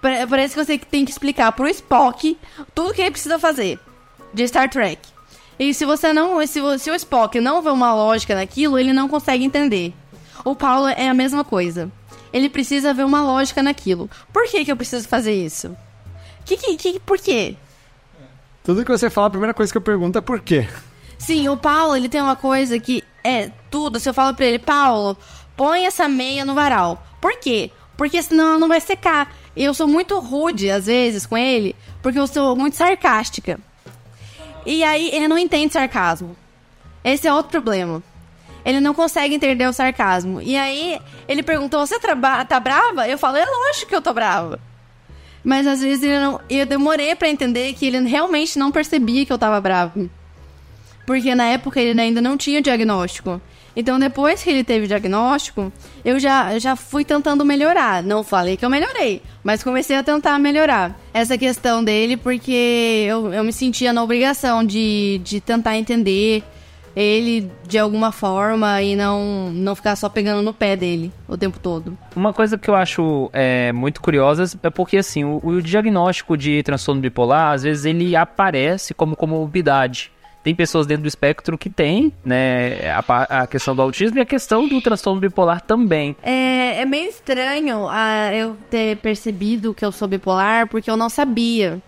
Parece 0.02 0.56
que 0.56 0.66
você 0.66 0.78
tem 0.78 1.04
que 1.04 1.12
explicar 1.12 1.52
pro 1.52 1.68
Spock 1.68 2.38
tudo 2.74 2.94
que 2.94 3.02
ele 3.02 3.12
precisa 3.12 3.38
fazer 3.38 3.80
de 4.34 4.48
Star 4.48 4.70
Trek. 4.70 5.00
E 5.62 5.76
se 5.76 5.86
você 5.86 6.12
não. 6.12 6.46
Se, 6.48 6.60
se 6.80 6.90
o 6.90 6.96
Spock 6.96 7.40
não 7.40 7.62
vê 7.62 7.70
uma 7.70 7.94
lógica 7.94 8.34
naquilo, 8.34 8.80
ele 8.80 8.92
não 8.92 9.08
consegue 9.08 9.44
entender. 9.44 9.94
O 10.44 10.56
Paulo 10.56 10.88
é 10.88 11.08
a 11.08 11.14
mesma 11.14 11.44
coisa. 11.44 11.92
Ele 12.34 12.50
precisa 12.50 12.96
ver 12.96 13.06
uma 13.06 13.22
lógica 13.22 13.62
naquilo. 13.62 14.10
Por 14.34 14.48
que, 14.48 14.66
que 14.66 14.72
eu 14.72 14.76
preciso 14.76 15.08
fazer 15.08 15.34
isso? 15.34 15.78
Que, 16.44 16.58
que, 16.58 16.76
que, 16.78 17.00
por 17.02 17.20
quê? 17.20 17.56
Tudo 18.64 18.84
que 18.84 18.92
você 18.92 19.08
fala, 19.08 19.28
a 19.28 19.30
primeira 19.30 19.54
coisa 19.54 19.72
que 19.72 19.78
eu 19.78 19.84
pergunto 19.84 20.18
é 20.18 20.22
por 20.22 20.40
quê. 20.40 20.68
Sim, 21.20 21.48
o 21.48 21.56
Paulo, 21.56 21.96
ele 21.96 22.10
tem 22.10 22.22
uma 22.22 22.36
coisa 22.36 22.80
que 22.80 23.04
é 23.24 23.52
tudo. 23.70 24.00
Se 24.00 24.10
eu 24.10 24.16
falo 24.16 24.36
pra 24.36 24.48
ele, 24.48 24.58
Paulo, 24.58 25.16
põe 25.56 25.86
essa 25.86 26.10
meia 26.10 26.44
no 26.44 26.56
varal. 26.56 27.06
Por 27.22 27.38
quê? 27.40 27.70
Porque 27.96 28.20
senão 28.24 28.48
ela 28.48 28.58
não 28.58 28.68
vai 28.68 28.82
secar. 28.82 29.32
Eu 29.56 29.76
sou 29.76 29.88
muito 29.88 30.18
rude, 30.18 30.72
às 30.72 30.88
vezes, 30.88 31.28
com 31.28 31.38
ele, 31.38 31.76
porque 32.02 32.18
eu 32.18 32.26
sou 32.26 32.56
muito 32.56 32.76
sarcástica. 32.76 33.60
E 34.66 34.84
aí 34.84 35.10
ele 35.14 35.28
não 35.28 35.38
entende 35.38 35.74
sarcasmo. 35.74 36.36
Esse 37.04 37.28
é 37.28 37.34
outro 37.34 37.52
problema. 37.52 38.04
Ele 38.64 38.80
não 38.80 38.94
consegue 38.94 39.36
entender 39.36 39.68
o 39.68 39.74
sarcasmo. 39.74 40.42
E 40.42 40.56
aí 40.56 41.00
ele 41.28 41.42
perguntou: 41.42 41.86
Você 41.86 42.00
tá 42.00 42.60
brava? 42.60 43.08
Eu 43.08 43.18
falei: 43.18 43.42
É 43.42 43.46
lógico 43.46 43.90
que 43.90 43.96
eu 43.96 44.02
tô 44.02 44.14
brava. 44.14 44.60
Mas 45.44 45.66
às 45.66 45.82
vezes 45.82 46.04
ele 46.04 46.20
não, 46.20 46.40
eu 46.50 46.66
demorei 46.66 47.16
para 47.16 47.30
entender 47.30 47.74
que 47.74 47.86
ele 47.88 48.00
realmente 48.08 48.60
não 48.60 48.72
percebia 48.72 49.26
que 49.26 49.34
eu 49.34 49.40
tava 49.40 49.60
brava. 49.60 49.94
Porque 51.06 51.34
na 51.34 51.46
época 51.46 51.82
ele 51.82 52.00
ainda 52.00 52.22
não 52.22 52.38
tinha 52.38 52.62
diagnóstico. 52.62 53.42
Então 53.76 54.00
depois 54.00 54.44
que 54.44 54.50
ele 54.50 54.64
teve 54.64 54.86
o 54.86 54.88
diagnóstico, 54.88 55.72
eu 56.04 56.20
já, 56.20 56.58
já 56.60 56.76
fui 56.76 57.06
tentando 57.06 57.46
melhorar. 57.46 58.04
Não 58.04 58.24
falei 58.24 58.58
que 58.58 58.66
eu 58.66 58.70
melhorei, 58.70 59.22
mas 59.44 59.64
comecei 59.64 59.96
a 59.96 60.04
tentar 60.04 60.38
melhorar 60.40 60.98
essa 61.14 61.38
questão 61.38 61.84
dele 61.84 62.18
porque 62.18 63.06
eu, 63.08 63.34
eu 63.34 63.44
me 63.44 63.54
sentia 63.54 63.94
na 63.94 64.04
obrigação 64.04 64.64
de, 64.64 65.22
de 65.24 65.40
tentar 65.40 65.78
entender 65.78 66.44
ele 66.96 67.50
de 67.68 67.78
alguma 67.78 68.12
forma 68.12 68.82
e 68.82 68.96
não, 68.96 69.50
não 69.52 69.76
ficar 69.76 69.96
só 69.96 70.10
pegando 70.10 70.42
no 70.42 70.54
pé 70.54 70.76
dele 70.76 71.12
o 71.28 71.38
tempo 71.38 71.60
todo. 71.60 71.98
Uma 72.16 72.34
coisa 72.34 72.58
que 72.58 72.70
eu 72.70 72.76
acho 72.76 73.30
é, 73.34 73.72
muito 73.72 74.02
curiosa 74.02 74.44
é 74.62 74.70
porque 74.70 74.98
assim, 74.98 75.24
o, 75.24 75.40
o 75.44 75.62
diagnóstico 75.62 76.36
de 76.38 76.62
transtorno 76.64 77.02
bipolar, 77.02 77.54
às 77.54 77.64
vezes 77.64 77.86
ele 77.86 78.16
aparece 78.16 78.94
como 78.94 79.16
comorbidade. 79.16 80.12
Tem 80.44 80.56
pessoas 80.56 80.88
dentro 80.88 81.04
do 81.04 81.08
espectro 81.08 81.58
que 81.58 81.70
tem, 81.70 82.12
né, 82.26 82.90
a, 82.90 83.42
a, 83.42 83.48
questão 83.48 83.76
do 83.76 83.82
autismo 83.82 84.18
e 84.18 84.22
a 84.22 84.26
questão 84.26 84.68
do 84.68 84.82
transtorno 84.82 85.22
bipolar 85.22 85.62
também. 85.62 86.16
É, 86.24 86.82
é 86.82 86.86
meio 86.86 87.10
estranho 87.10 87.86
uh, 87.86 88.34
eu 88.34 88.58
ter 88.70 88.98
percebido 88.98 89.74
que 89.74 89.86
eu 89.86 89.92
sou 89.92 90.08
bipolar 90.08 90.68
porque 90.68 90.90
eu 90.90 90.98
não 90.98 91.10
sabia. 91.10 91.80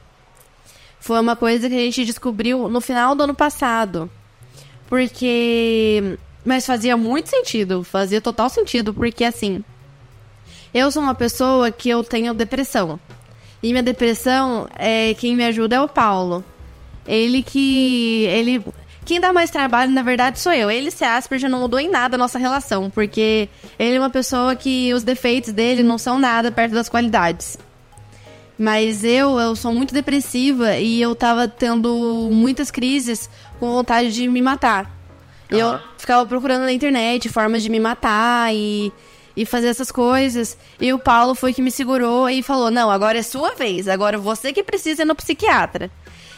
Foi 0.99 1.19
uma 1.19 1.35
coisa 1.35 1.67
que 1.67 1.75
a 1.75 1.79
gente 1.79 2.05
descobriu 2.05 2.69
no 2.69 2.79
final 2.79 3.15
do 3.15 3.23
ano 3.23 3.35
passado. 3.35 4.09
Porque. 4.87 6.17
Mas 6.45 6.65
fazia 6.65 6.95
muito 6.95 7.29
sentido, 7.29 7.83
fazia 7.83 8.21
total 8.21 8.49
sentido, 8.49 8.93
porque 8.93 9.25
assim. 9.25 9.63
Eu 10.73 10.91
sou 10.91 11.03
uma 11.03 11.15
pessoa 11.15 11.71
que 11.71 11.89
eu 11.89 12.03
tenho 12.03 12.33
depressão. 12.33 12.99
E 13.61 13.71
minha 13.71 13.83
depressão, 13.83 14.67
é 14.77 15.13
quem 15.15 15.35
me 15.35 15.43
ajuda 15.43 15.75
é 15.75 15.81
o 15.81 15.87
Paulo. 15.87 16.43
Ele 17.07 17.43
que. 17.43 18.25
Ele. 18.25 18.63
Quem 19.05 19.19
dá 19.19 19.33
mais 19.33 19.49
trabalho, 19.49 19.91
na 19.91 20.01
verdade, 20.01 20.39
sou 20.39 20.53
eu. 20.53 20.71
Ele 20.71 20.89
se 20.89 21.03
Asperger 21.03 21.49
não 21.49 21.59
mudou 21.59 21.79
em 21.79 21.89
nada 21.89 22.15
a 22.15 22.17
nossa 22.17 22.39
relação, 22.39 22.89
porque 22.89 23.49
ele 23.77 23.95
é 23.95 23.99
uma 23.99 24.09
pessoa 24.09 24.55
que 24.55 24.93
os 24.93 25.03
defeitos 25.03 25.51
dele 25.51 25.83
não 25.83 25.97
são 25.97 26.17
nada 26.17 26.51
perto 26.51 26.73
das 26.73 26.87
qualidades. 26.87 27.57
Mas 28.57 29.03
eu, 29.03 29.39
eu 29.39 29.55
sou 29.55 29.73
muito 29.73 29.93
depressiva 29.93 30.77
e 30.77 31.01
eu 31.01 31.15
tava 31.15 31.47
tendo 31.47 32.29
muitas 32.31 32.71
crises 32.71 33.29
com 33.59 33.71
vontade 33.71 34.13
de 34.13 34.27
me 34.27 34.41
matar. 34.41 34.85
Uhum. 35.51 35.57
Eu 35.57 35.79
ficava 35.97 36.25
procurando 36.25 36.61
na 36.61 36.71
internet 36.71 37.29
formas 37.29 37.63
de 37.63 37.69
me 37.69 37.79
matar 37.79 38.53
e, 38.53 38.91
e 39.35 39.45
fazer 39.45 39.67
essas 39.67 39.91
coisas. 39.91 40.57
E 40.79 40.93
o 40.93 40.99
Paulo 40.99 41.35
foi 41.35 41.53
que 41.53 41.61
me 41.61 41.71
segurou 41.71 42.29
e 42.29 42.43
falou: 42.43 42.69
Não, 42.71 42.89
agora 42.89 43.17
é 43.17 43.23
sua 43.23 43.55
vez, 43.55 43.87
agora 43.87 44.17
você 44.17 44.53
que 44.53 44.63
precisa 44.63 45.01
ir 45.01 45.05
no 45.05 45.15
psiquiatra. 45.15 45.91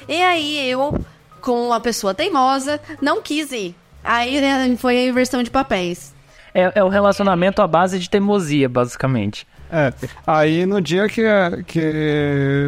E 0.08 0.22
aí 0.22 0.70
eu, 0.70 1.00
com 1.42 1.68
uma 1.68 1.80
pessoa 1.80 2.14
teimosa, 2.14 2.80
não 3.02 3.22
quis 3.22 3.52
ir. 3.52 3.76
Aí 4.04 4.40
né, 4.40 4.76
foi 4.78 4.98
a 4.98 5.08
inversão 5.08 5.42
de 5.42 5.50
papéis. 5.50 6.14
É, 6.54 6.72
é 6.76 6.84
o 6.84 6.90
relacionamento 6.90 7.62
à 7.62 7.68
base 7.68 8.00
de 8.00 8.10
teimosia, 8.10 8.70
basicamente. 8.70 9.48
É, 9.72 9.92
aí 10.26 10.66
no 10.66 10.80
dia 10.80 11.10
que, 11.10 11.24
que 11.68 11.82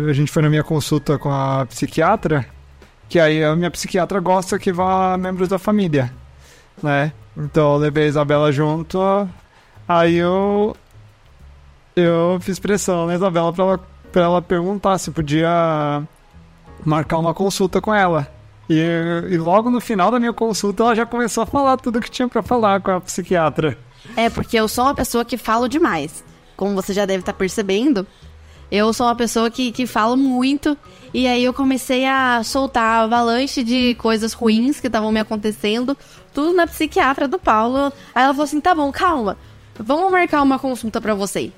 a 0.10 0.13
gente 0.13 0.32
foi 0.32 0.41
na 0.41 0.50
minha 0.50 0.63
consulta 0.63 1.17
com 1.17 1.32
a 1.32 1.65
psiquiatra, 1.67 2.46
que 3.08 3.20
aí 3.20 3.44
a 3.44 3.56
minha 3.56 3.72
psiquiatra 3.72 4.20
gosta 4.20 4.58
que 4.60 4.74
vá 4.74 5.15
membros 5.17 5.48
da 5.48 5.60
família, 5.60 6.12
né? 6.82 7.13
Então 7.38 7.74
eu 7.74 7.77
levei 7.77 8.06
a 8.06 8.08
Isabela 8.08 8.51
junto, 8.51 9.00
aí 9.88 10.15
eu 10.15 10.75
eu 11.96 12.38
fiz 12.41 12.60
pressão 12.60 13.06
na 13.06 13.15
Isabela 13.15 13.53
pra 13.53 13.63
ela, 13.63 13.79
pra 14.12 14.22
ela 14.24 14.41
perguntar 14.41 14.98
se 14.98 15.12
podia 15.12 16.03
marcar 16.86 17.17
uma 17.17 17.34
consulta 17.34 17.81
com 17.81 17.93
ela. 17.93 18.27
E, 18.69 18.81
e 19.29 19.38
logo 19.38 19.69
no 19.69 19.79
final 19.79 20.12
da 20.12 20.19
minha 20.19 20.34
consulta 20.34 20.84
ela 20.84 20.96
já 20.96 21.05
começou 21.05 21.43
a 21.43 21.46
falar 21.46 21.77
tudo 21.77 22.01
que 22.01 22.12
tinha 22.12 22.27
para 22.27 22.43
falar 22.43 22.81
com 22.81 22.91
a 22.91 23.01
psiquiatra. 23.01 23.77
É, 24.15 24.29
porque 24.29 24.57
eu 24.57 24.67
sou 24.67 24.86
uma 24.86 24.96
pessoa 24.96 25.24
que 25.24 25.38
falo 25.38 25.67
demais 25.67 26.24
como 26.57 26.74
você 26.74 26.91
já 26.91 27.05
deve 27.05 27.19
estar 27.19 27.34
tá 27.34 27.38
percebendo, 27.38 28.05
eu 28.69 28.91
sou 28.91 29.05
uma 29.05 29.15
pessoa 29.15 29.50
que, 29.50 29.72
que 29.72 29.86
falo 29.86 30.17
muito. 30.17 30.75
E 31.13 31.25
aí 31.25 31.46
eu 31.46 31.53
comecei 31.53 32.05
a 32.05 32.43
soltar 32.43 33.03
avalanche 33.03 33.63
de 33.63 33.96
coisas 33.96 34.34
ruins 34.34 34.81
que 34.81 34.88
estavam 34.88 35.10
me 35.10 35.22
acontecendo. 35.22 35.96
Tudo 36.34 36.53
na 36.53 36.67
psiquiatra 36.67 37.27
do 37.29 37.39
Paulo. 37.39 37.93
Aí 38.13 38.24
ela 38.24 38.34
falou 38.34 38.43
assim: 38.43 38.60
tá 38.60 38.75
bom, 38.75 38.91
calma. 38.91 39.38
Vamos 39.79 40.12
marcar 40.12 40.41
uma 40.41 40.60
consulta 40.60 41.00
para 41.00 41.13
você. 41.13 41.51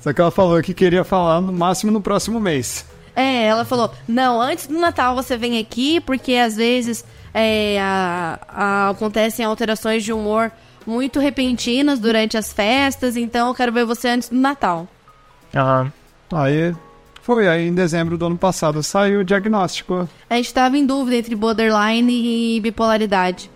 Só 0.00 0.12
que 0.12 0.20
ela 0.20 0.30
falou 0.30 0.62
que 0.62 0.74
queria 0.74 1.02
falar 1.02 1.40
no 1.40 1.52
máximo 1.52 1.90
no 1.90 2.00
próximo 2.00 2.38
mês. 2.38 2.86
É, 3.14 3.44
ela 3.44 3.64
falou: 3.64 3.92
não, 4.06 4.40
antes 4.40 4.66
do 4.66 4.78
Natal 4.78 5.14
você 5.14 5.36
vem 5.36 5.58
aqui, 5.58 6.00
porque 6.00 6.34
às 6.34 6.56
vezes 6.56 7.04
é, 7.32 7.78
a, 7.80 8.38
a, 8.48 8.90
acontecem 8.90 9.44
alterações 9.44 10.04
de 10.04 10.12
humor 10.12 10.50
muito 10.86 11.18
repentinas 11.18 11.98
durante 11.98 12.36
as 12.36 12.52
festas, 12.52 13.16
então 13.16 13.48
eu 13.48 13.54
quero 13.54 13.72
ver 13.72 13.84
você 13.84 14.08
antes 14.08 14.28
do 14.28 14.36
Natal. 14.36 14.86
Aham. 15.54 15.92
Aí 16.32 16.74
foi, 17.22 17.48
aí 17.48 17.68
em 17.68 17.74
dezembro 17.74 18.18
do 18.18 18.26
ano 18.26 18.36
passado 18.36 18.82
saiu 18.82 19.20
o 19.20 19.24
diagnóstico. 19.24 20.08
A 20.28 20.36
gente 20.36 20.46
estava 20.46 20.76
em 20.76 20.84
dúvida 20.84 21.16
entre 21.16 21.34
borderline 21.34 22.56
e 22.56 22.60
bipolaridade. 22.60 23.50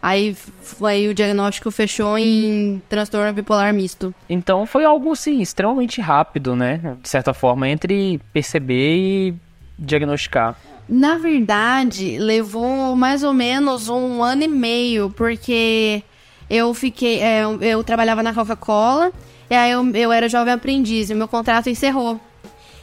Aí, 0.00 0.36
aí 0.82 1.08
o 1.08 1.14
diagnóstico 1.14 1.70
fechou 1.70 2.16
em 2.16 2.80
transtorno 2.88 3.32
bipolar 3.32 3.74
misto. 3.74 4.14
Então 4.28 4.64
foi 4.64 4.84
algo 4.84 5.12
assim 5.12 5.40
extremamente 5.40 6.00
rápido, 6.00 6.54
né? 6.54 6.96
De 7.02 7.08
certa 7.08 7.34
forma, 7.34 7.68
entre 7.68 8.20
perceber 8.32 8.96
e 8.96 9.34
diagnosticar. 9.78 10.56
Na 10.88 11.18
verdade, 11.18 12.16
levou 12.18 12.96
mais 12.96 13.22
ou 13.22 13.32
menos 13.32 13.88
um 13.88 14.22
ano 14.22 14.44
e 14.44 14.48
meio, 14.48 15.10
porque 15.10 16.02
eu 16.48 16.72
fiquei. 16.72 17.20
É, 17.20 17.42
eu 17.60 17.84
trabalhava 17.84 18.22
na 18.22 18.32
Coca-Cola, 18.32 19.12
e 19.50 19.54
aí 19.54 19.70
eu, 19.70 19.86
eu 19.94 20.12
era 20.12 20.28
jovem 20.28 20.54
aprendiz, 20.54 21.10
e 21.10 21.14
meu 21.14 21.28
contrato 21.28 21.68
encerrou. 21.68 22.18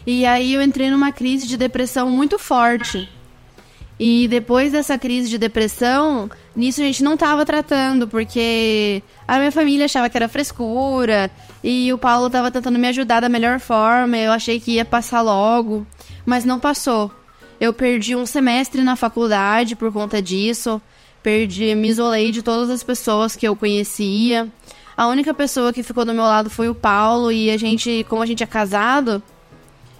E 0.05 0.23
aí 0.25 0.53
eu 0.53 0.61
entrei 0.61 0.91
numa 0.91 1.11
crise 1.11 1.47
de 1.47 1.57
depressão 1.57 2.09
muito 2.11 2.37
forte. 2.37 3.09
E 3.99 4.27
depois 4.27 4.73
dessa 4.73 4.97
crise 4.97 5.29
de 5.29 5.37
depressão, 5.37 6.29
nisso 6.53 6.81
a 6.81 6.83
gente 6.83 7.01
não 7.01 7.15
tava 7.15 7.45
tratando, 7.45 8.07
porque 8.07 9.01
a 9.25 9.37
minha 9.37 9.51
família 9.51 9.85
achava 9.85 10.09
que 10.09 10.17
era 10.17 10.27
frescura, 10.27 11.31
e 11.63 11.91
o 11.93 11.97
Paulo 11.97 12.29
tava 12.29 12.51
tentando 12.51 12.77
me 12.77 12.87
ajudar 12.89 13.21
da 13.21 13.29
melhor 13.29 13.59
forma, 13.59 14.17
eu 14.17 14.33
achei 14.33 14.59
que 14.59 14.73
ia 14.73 14.83
passar 14.83 15.21
logo, 15.21 15.87
mas 16.25 16.43
não 16.43 16.59
passou. 16.59 17.09
Eu 17.57 17.71
perdi 17.71 18.17
um 18.17 18.25
semestre 18.25 18.81
na 18.81 18.97
faculdade 18.97 19.77
por 19.77 19.91
conta 19.93 20.21
disso, 20.21 20.81
perdi, 21.23 21.73
me 21.73 21.87
isolei 21.87 22.31
de 22.31 22.41
todas 22.41 22.69
as 22.69 22.83
pessoas 22.83 23.33
que 23.33 23.47
eu 23.47 23.55
conhecia. 23.55 24.49
A 24.97 25.07
única 25.07 25.33
pessoa 25.33 25.71
que 25.71 25.83
ficou 25.83 26.03
do 26.03 26.13
meu 26.13 26.23
lado 26.23 26.49
foi 26.49 26.67
o 26.67 26.75
Paulo, 26.75 27.31
e 27.31 27.49
a 27.49 27.55
gente, 27.55 28.05
como 28.09 28.21
a 28.21 28.25
gente 28.25 28.43
é 28.43 28.47
casado, 28.47 29.23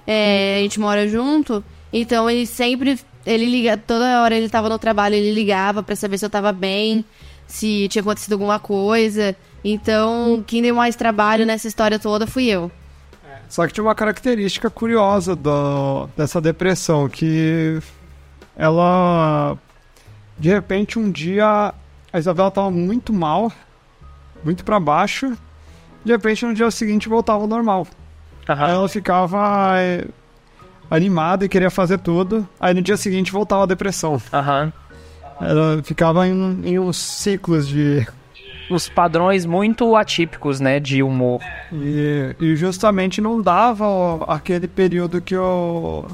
é, 0.06 0.58
a 0.60 0.62
gente 0.64 0.82
mora 0.82 1.08
junto, 1.08 1.64
então 1.94 2.30
ele 2.30 2.46
sempre 2.46 3.00
ele 3.26 3.46
liga, 3.46 3.78
toda 3.78 4.22
hora 4.22 4.36
ele 4.36 4.50
tava 4.50 4.70
no 4.70 4.78
trabalho, 4.78 5.16
ele 5.16 5.34
ligava 5.34 5.82
para 5.82 5.96
saber 5.96 6.18
se 6.18 6.26
eu 6.26 6.30
tava 6.30 6.52
bem, 6.52 7.04
se 7.48 7.88
tinha 7.90 8.02
acontecido 8.02 8.34
alguma 8.34 8.60
coisa. 8.60 9.36
Então, 9.64 10.44
quem 10.46 10.62
deu 10.62 10.76
mais 10.76 10.96
trabalho 10.96 11.46
nessa 11.46 11.68
história 11.68 11.98
toda 11.98 12.28
fui 12.28 12.46
eu. 12.46 12.72
Só 13.50 13.66
que 13.66 13.74
tinha 13.74 13.84
uma 13.84 13.96
característica 13.96 14.70
curiosa 14.70 15.36
do, 15.36 16.08
dessa 16.18 16.42
depressão, 16.42 17.08
que 17.08 17.80
ela. 18.56 19.58
De 20.38 20.50
repente, 20.50 21.00
um 21.00 21.12
dia 21.12 21.74
a 22.12 22.20
Isabela 22.20 22.50
tava 22.52 22.72
muito 22.72 23.12
mal, 23.12 23.52
muito 24.44 24.64
para 24.64 24.80
baixo. 24.80 25.38
De 26.04 26.12
repente, 26.12 26.46
no 26.46 26.54
dia 26.54 26.70
seguinte, 26.72 27.10
voltava 27.10 27.42
ao 27.42 27.48
normal. 27.48 27.88
Aí 28.48 28.72
ela 28.72 28.88
ficava 28.88 29.76
animada 30.90 31.46
e 31.46 31.50
queria 31.50 31.70
fazer 31.70 32.00
tudo. 32.00 32.48
Aí 32.60 32.74
no 32.74 32.82
dia 32.82 32.98
seguinte 32.98 33.32
voltava 33.32 33.64
a 33.64 33.68
depressão. 33.68 34.22
Aham. 34.34 34.72
Ela 35.40 35.82
ficava 35.84 36.28
em, 36.28 36.62
em 36.64 36.80
uns 36.80 36.98
ciclos 36.98 37.68
de. 37.68 38.08
Os 38.70 38.90
padrões 38.90 39.46
muito 39.46 39.96
atípicos, 39.96 40.60
né, 40.60 40.80
de 40.80 41.04
humor. 41.04 41.40
E, 41.72 42.36
e 42.40 42.56
justamente 42.56 43.22
não 43.22 43.42
dava 43.42 44.24
aquele 44.28 44.68
período 44.68 45.22
que 45.22 45.36
eu. 45.36 46.08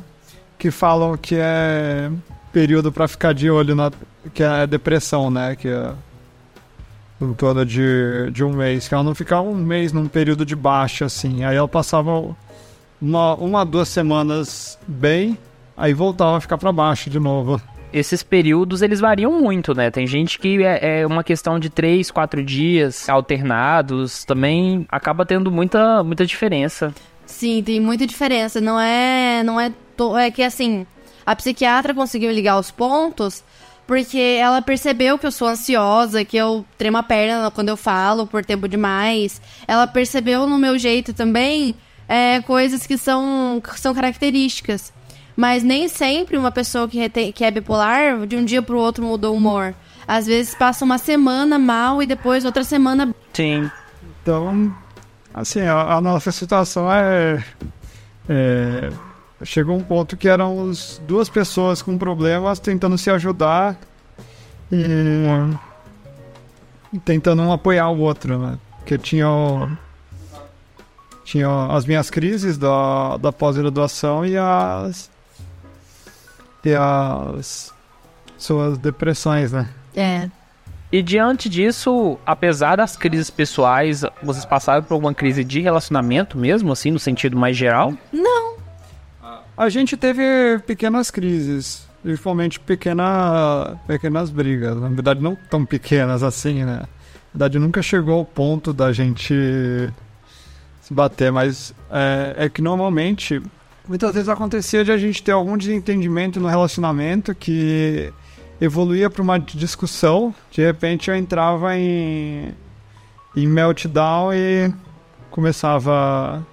que 0.58 0.72
falam 0.72 1.16
que 1.16 1.36
é 1.38 2.12
período 2.51 2.92
pra 2.92 3.08
ficar 3.08 3.34
de 3.34 3.50
olho 3.50 3.75
na. 3.75 3.92
que 4.34 4.44
é 4.44 4.66
depressão, 4.66 5.30
né? 5.30 5.56
Que 5.56 5.68
é. 5.68 5.92
Em 7.22 7.34
torno 7.34 7.63
de, 7.63 8.32
de 8.32 8.44
um 8.44 8.51
mês. 8.51 8.88
Que 8.88 8.96
ela 8.96 9.04
não 9.04 9.13
ficava 9.13 9.44
um 9.44 9.56
mês 9.56 9.94
num 9.94 10.08
período 10.08 10.44
de 10.44 10.56
baixa, 10.56 11.06
assim. 11.06 11.44
Aí 11.44 11.56
ela 11.56 11.68
passava 11.68 12.36
uma, 13.01 13.36
uma 13.36 13.65
duas 13.65 13.88
semanas 13.89 14.77
bem, 14.88 15.38
aí 15.75 15.93
voltava 15.93 16.38
a 16.38 16.41
ficar 16.41 16.58
pra 16.58 16.72
baixo 16.72 17.10
de 17.10 17.20
novo. 17.20 17.62
Esses 17.93 18.24
períodos, 18.24 18.81
eles 18.81 19.01
variam 19.01 19.41
muito, 19.41 19.74
né? 19.74 19.91
Tem 19.91 20.08
gente 20.08 20.39
que 20.39 20.63
é, 20.63 21.01
é 21.01 21.08
uma 21.08 21.24
questão 21.25 21.60
de 21.60 21.70
três, 21.70 22.10
quatro 22.10 22.41
dias 22.41 23.10
alternados. 23.10 24.24
Também 24.24 24.86
acaba 24.89 25.25
tendo 25.25 25.51
muita, 25.51 26.01
muita 26.03 26.25
diferença. 26.25 26.93
Sim, 27.25 27.62
tem 27.63 27.81
muita 27.81 28.08
diferença. 28.08 28.62
Não 28.62 28.79
é. 28.79 29.43
Não 29.43 29.60
é. 29.60 29.74
to- 29.98 30.17
É 30.17 30.31
que 30.31 30.41
assim, 30.41 30.86
a 31.25 31.36
psiquiatra 31.36 31.93
conseguiu 31.93 32.31
ligar 32.31 32.58
os 32.58 32.72
pontos 32.72 33.43
porque 33.86 34.38
ela 34.39 34.62
percebeu 34.62 35.17
que 35.17 35.27
eu 35.27 35.31
sou 35.31 35.50
ansiosa, 35.50 36.24
que 36.24 36.38
eu 36.38 36.63
tremo 36.77 36.96
a 36.98 37.03
perna 37.03 37.51
quando 37.51 37.67
eu 37.70 37.75
falo 37.75 38.25
por 38.25 38.46
tempo 38.46 38.70
demais. 38.70 39.41
Ela 39.67 39.86
percebeu 39.86 40.48
no 40.48 40.58
meu 40.58 40.79
jeito 40.79 41.13
também 41.13 41.75
é, 42.12 42.41
coisas 42.41 42.86
que 42.86 42.98
são, 42.98 43.62
que 43.63 43.80
são 43.80 43.94
características. 43.94 44.91
Mas 45.35 45.64
nem 45.64 45.88
sempre 45.88 46.38
uma 46.38 46.51
pessoa 46.51 46.88
que, 46.88 46.98
rete- 47.00 47.31
que 47.31 47.44
é 47.46 47.50
bipolar, 47.50 48.27
de 48.27 48.35
um 48.35 48.44
dia 48.44 48.62
pro 48.62 48.77
outro 48.77 49.03
mudou 49.03 49.33
o 49.33 49.38
humor. 49.38 49.74
Às 50.07 50.25
vezes 50.27 50.53
passa 50.53 50.83
uma 50.83 50.98
semana 50.98 51.57
mal 51.57 52.03
e 52.03 52.05
depois 52.05 52.44
outra 52.44 52.64
semana 52.66 53.16
Sim. 53.33 53.72
Então, 54.22 54.75
assim, 55.33 55.62
a, 55.62 55.94
a 55.96 56.01
nossa 56.01 56.31
situação 56.31 56.92
é, 56.92 57.42
é. 58.29 58.90
Chegou 59.44 59.75
um 59.75 59.81
ponto 59.83 60.16
que 60.18 60.27
eram 60.27 60.70
os- 60.70 61.01
duas 61.07 61.29
pessoas 61.29 61.81
com 61.81 61.98
problemas 61.98 62.59
tentando 62.59 62.98
se 62.98 63.09
ajudar 63.09 63.75
e, 64.72 64.85
e 66.94 67.00
tentando 67.00 67.42
um 67.42 67.51
apoiar 67.51 67.90
o 67.90 68.00
outro, 68.00 68.38
né? 68.38 68.57
Porque 68.79 68.98
tinha, 68.98 69.29
o- 69.29 69.70
tinha 71.24 71.48
as 71.72 71.86
minhas 71.86 72.10
crises 72.10 72.57
da, 72.57 73.18
da 73.18 73.31
pós-graduação 73.31 74.25
e 74.25 74.38
as. 74.38 75.10
e 76.66 76.74
as 76.74 77.74
suas 78.38 78.77
depressões, 78.77 79.51
né? 79.51 79.70
é, 79.96 80.29
E 80.92 81.01
diante 81.03 81.48
disso, 81.48 82.18
apesar 82.25 82.77
das 82.77 82.96
crises 82.98 83.29
pessoais, 83.29 84.03
vocês 84.24 84.46
passaram 84.46 84.84
por 84.84 84.96
alguma 84.96 85.14
crise 85.14 85.44
de 85.44 85.62
relacionamento 85.62 86.38
mesmo, 86.38 86.72
assim, 86.72 86.90
no 86.92 87.00
sentido 87.00 87.38
mais 87.38 87.55
geral? 87.55 87.94
não. 88.12 88.51
A 89.57 89.70
gente 89.70 89.96
teve 89.96 90.24
pequenas 90.66 91.12
crises, 91.12 91.86
principalmente 92.01 92.60
pequena, 92.60 93.77
pequenas 93.86 94.31
brigas. 94.31 94.75
Na 94.75 94.88
verdade, 94.88 95.22
não 95.22 95.38
tão 95.50 95.64
pequenas 95.66 96.24
assim, 96.24 96.64
né? 96.64 96.77
Na 96.77 96.88
verdade, 97.34 97.60
nunca 97.60 97.81
chegou 97.84 98.16
ao 98.18 98.25
ponto 98.25 98.74
da 98.74 98.92
gente 98.92 99.36
bater, 100.92 101.32
mas 101.32 101.74
é, 101.90 102.46
é 102.46 102.50
que 102.50 102.62
normalmente, 102.62 103.42
muitas 103.88 104.14
vezes 104.14 104.30
acontecia 104.30 104.84
de 104.84 104.92
a 104.92 104.98
gente 104.98 105.24
ter 105.24 105.32
algum 105.32 105.58
desentendimento 105.58 106.40
no 106.40 106.48
relacionamento 106.48 107.34
que 107.34 108.12
evoluía 108.60 109.10
para 109.10 109.22
uma 109.22 109.40
discussão. 109.40 110.36
De 110.51 110.62
repente, 110.64 111.10
eu 111.10 111.16
entrava 111.16 111.77
em, 111.77 112.54
em 113.36 113.48
meltdown 113.48 114.34
e 114.34 114.72
começava 115.30 116.46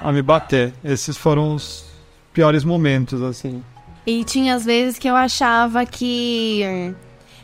a 0.00 0.12
me 0.12 0.22
bater. 0.22 0.72
Esses 0.84 1.16
foram 1.16 1.54
os 1.54 1.86
piores 2.32 2.62
momentos, 2.62 3.22
assim. 3.22 3.62
E 4.06 4.22
tinha 4.22 4.54
às 4.54 4.64
vezes 4.64 4.98
que 4.98 5.08
eu 5.08 5.16
achava 5.16 5.84
que 5.84 6.94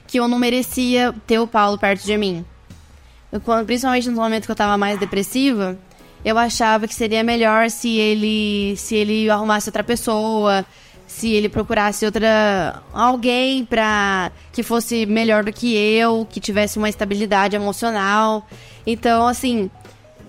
que 0.06 0.20
eu 0.20 0.28
não 0.28 0.38
merecia 0.38 1.14
ter 1.26 1.38
o 1.38 1.46
Paulo 1.46 1.78
perto 1.78 2.04
de 2.04 2.18
mim. 2.18 2.44
Eu, 3.32 3.40
principalmente 3.64 4.10
no 4.10 4.16
momento 4.16 4.44
que 4.44 4.50
eu 4.50 4.56
tava 4.56 4.76
mais 4.76 5.00
depressiva, 5.00 5.78
eu 6.24 6.38
achava 6.38 6.86
que 6.86 6.94
seria 6.94 7.22
melhor 7.22 7.70
se 7.70 7.96
ele 7.96 8.76
se 8.76 8.94
ele 8.94 9.28
arrumasse 9.28 9.68
outra 9.68 9.82
pessoa, 9.82 10.64
se 11.06 11.30
ele 11.30 11.48
procurasse 11.48 12.04
outra 12.04 12.82
alguém 12.92 13.64
pra 13.64 14.30
que 14.52 14.62
fosse 14.62 15.04
melhor 15.06 15.44
do 15.44 15.52
que 15.52 15.74
eu, 15.76 16.26
que 16.30 16.40
tivesse 16.40 16.78
uma 16.78 16.88
estabilidade 16.88 17.56
emocional. 17.56 18.46
Então, 18.86 19.26
assim, 19.26 19.70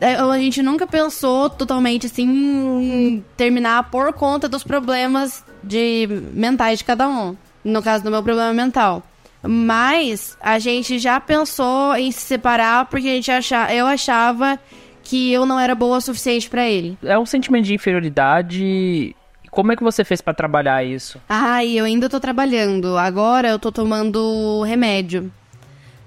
é, 0.01 0.15
a 0.15 0.38
gente 0.38 0.62
nunca 0.62 0.86
pensou 0.86 1.49
totalmente 1.49 2.08
assim 2.08 2.27
em 2.27 3.25
terminar 3.38 3.89
por 3.89 4.12
conta 4.13 4.49
dos 4.49 4.63
problemas 4.63 5.43
de 5.63 6.08
mentais 6.34 6.79
de 6.79 6.86
cada 6.86 7.08
um. 7.08 7.36
No 7.63 7.82
caso 7.82 8.03
do 8.03 8.12
meu 8.12 8.21
problema 8.21 8.53
mental. 8.53 9.01
Mas 9.41 10.38
a 10.41 10.60
gente 10.60 10.99
já 10.99 11.19
pensou 11.19 11.95
em 11.95 12.12
se 12.12 12.21
separar 12.21 12.86
porque 12.86 13.08
a 13.08 13.12
gente 13.13 13.32
acha, 13.32 13.73
eu 13.73 13.86
achava 13.86 14.60
que 15.03 15.31
eu 15.31 15.45
não 15.45 15.59
era 15.59 15.75
boa 15.75 15.97
o 15.97 16.01
suficiente 16.01 16.49
pra 16.49 16.67
ele. 16.67 16.97
É 17.03 17.17
um 17.19 17.25
sentimento 17.25 17.65
de 17.65 17.73
inferioridade. 17.73 19.15
Como 19.51 19.71
é 19.71 19.75
que 19.75 19.83
você 19.83 20.03
fez 20.03 20.21
pra 20.21 20.33
trabalhar 20.33 20.83
isso? 20.83 21.19
Ah, 21.29 21.63
eu 21.63 21.85
ainda 21.85 22.09
tô 22.09 22.19
trabalhando. 22.19 22.97
Agora 22.97 23.49
eu 23.49 23.59
tô 23.59 23.71
tomando 23.71 24.63
remédio 24.63 25.31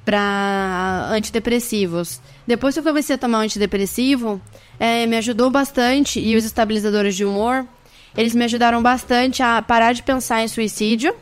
pra 0.05 1.09
antidepressivos. 1.11 2.21
Depois 2.47 2.75
que 2.75 2.81
eu 2.81 2.85
comecei 2.85 3.15
a 3.17 3.19
tomar 3.19 3.39
um 3.39 3.43
antidepressivo, 3.43 4.41
é, 4.79 5.05
me 5.07 5.17
ajudou 5.17 5.51
bastante. 5.51 6.21
E 6.21 6.37
os 6.37 6.45
estabilizadores 6.45 7.15
de 7.15 7.25
humor, 7.25 7.67
eles 8.17 8.35
me 8.35 8.45
ajudaram 8.45 8.83
bastante 8.83 9.43
a 9.43 9.61
parar 9.61 9.93
de 9.93 10.03
pensar 10.03 10.43
em 10.43 10.49
suicídio, 10.49 11.15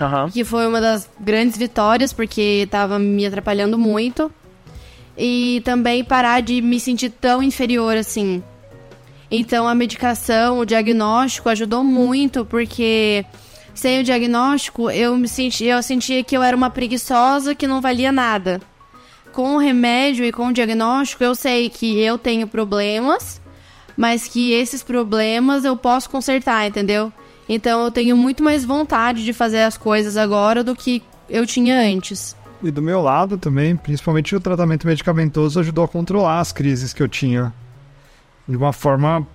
Aham. 0.00 0.28
que 0.30 0.44
foi 0.44 0.66
uma 0.66 0.80
das 0.80 1.08
grandes 1.18 1.56
vitórias, 1.56 2.12
porque 2.12 2.66
tava 2.70 2.98
me 2.98 3.24
atrapalhando 3.24 3.78
muito. 3.78 4.30
E 5.22 5.60
também 5.66 6.02
parar 6.02 6.40
de 6.40 6.62
me 6.62 6.80
sentir 6.80 7.10
tão 7.10 7.42
inferior 7.42 7.94
assim. 7.94 8.42
Então 9.30 9.68
a 9.68 9.74
medicação, 9.74 10.58
o 10.58 10.64
diagnóstico 10.64 11.50
ajudou 11.50 11.84
muito, 11.84 12.42
porque 12.42 13.22
sem 13.74 14.00
o 14.00 14.04
diagnóstico 14.04 14.90
eu 14.90 15.14
me 15.18 15.28
senti, 15.28 15.66
eu 15.66 15.82
sentia 15.82 16.24
que 16.24 16.34
eu 16.34 16.42
era 16.42 16.56
uma 16.56 16.70
preguiçosa 16.70 17.54
que 17.54 17.66
não 17.66 17.82
valia 17.82 18.10
nada. 18.10 18.62
Com 19.30 19.56
o 19.56 19.58
remédio 19.58 20.24
e 20.24 20.32
com 20.32 20.46
o 20.48 20.52
diagnóstico, 20.54 21.22
eu 21.22 21.34
sei 21.34 21.68
que 21.68 22.00
eu 22.00 22.16
tenho 22.16 22.48
problemas, 22.48 23.42
mas 23.96 24.26
que 24.26 24.52
esses 24.52 24.82
problemas 24.82 25.66
eu 25.66 25.76
posso 25.76 26.08
consertar, 26.08 26.66
entendeu? 26.66 27.12
Então 27.46 27.84
eu 27.84 27.90
tenho 27.90 28.16
muito 28.16 28.42
mais 28.42 28.64
vontade 28.64 29.22
de 29.22 29.34
fazer 29.34 29.60
as 29.64 29.76
coisas 29.76 30.16
agora 30.16 30.64
do 30.64 30.74
que 30.74 31.02
eu 31.28 31.46
tinha 31.46 31.78
antes. 31.78 32.34
E 32.62 32.70
do 32.70 32.82
meu 32.82 33.00
lado 33.00 33.38
também, 33.38 33.74
principalmente 33.74 34.36
o 34.36 34.40
tratamento 34.40 34.86
medicamentoso 34.86 35.60
ajudou 35.60 35.84
a 35.84 35.88
controlar 35.88 36.40
as 36.40 36.52
crises 36.52 36.92
que 36.92 37.02
eu 37.02 37.08
tinha. 37.08 37.52
De 38.46 38.56
uma 38.56 38.72
forma 38.72 39.26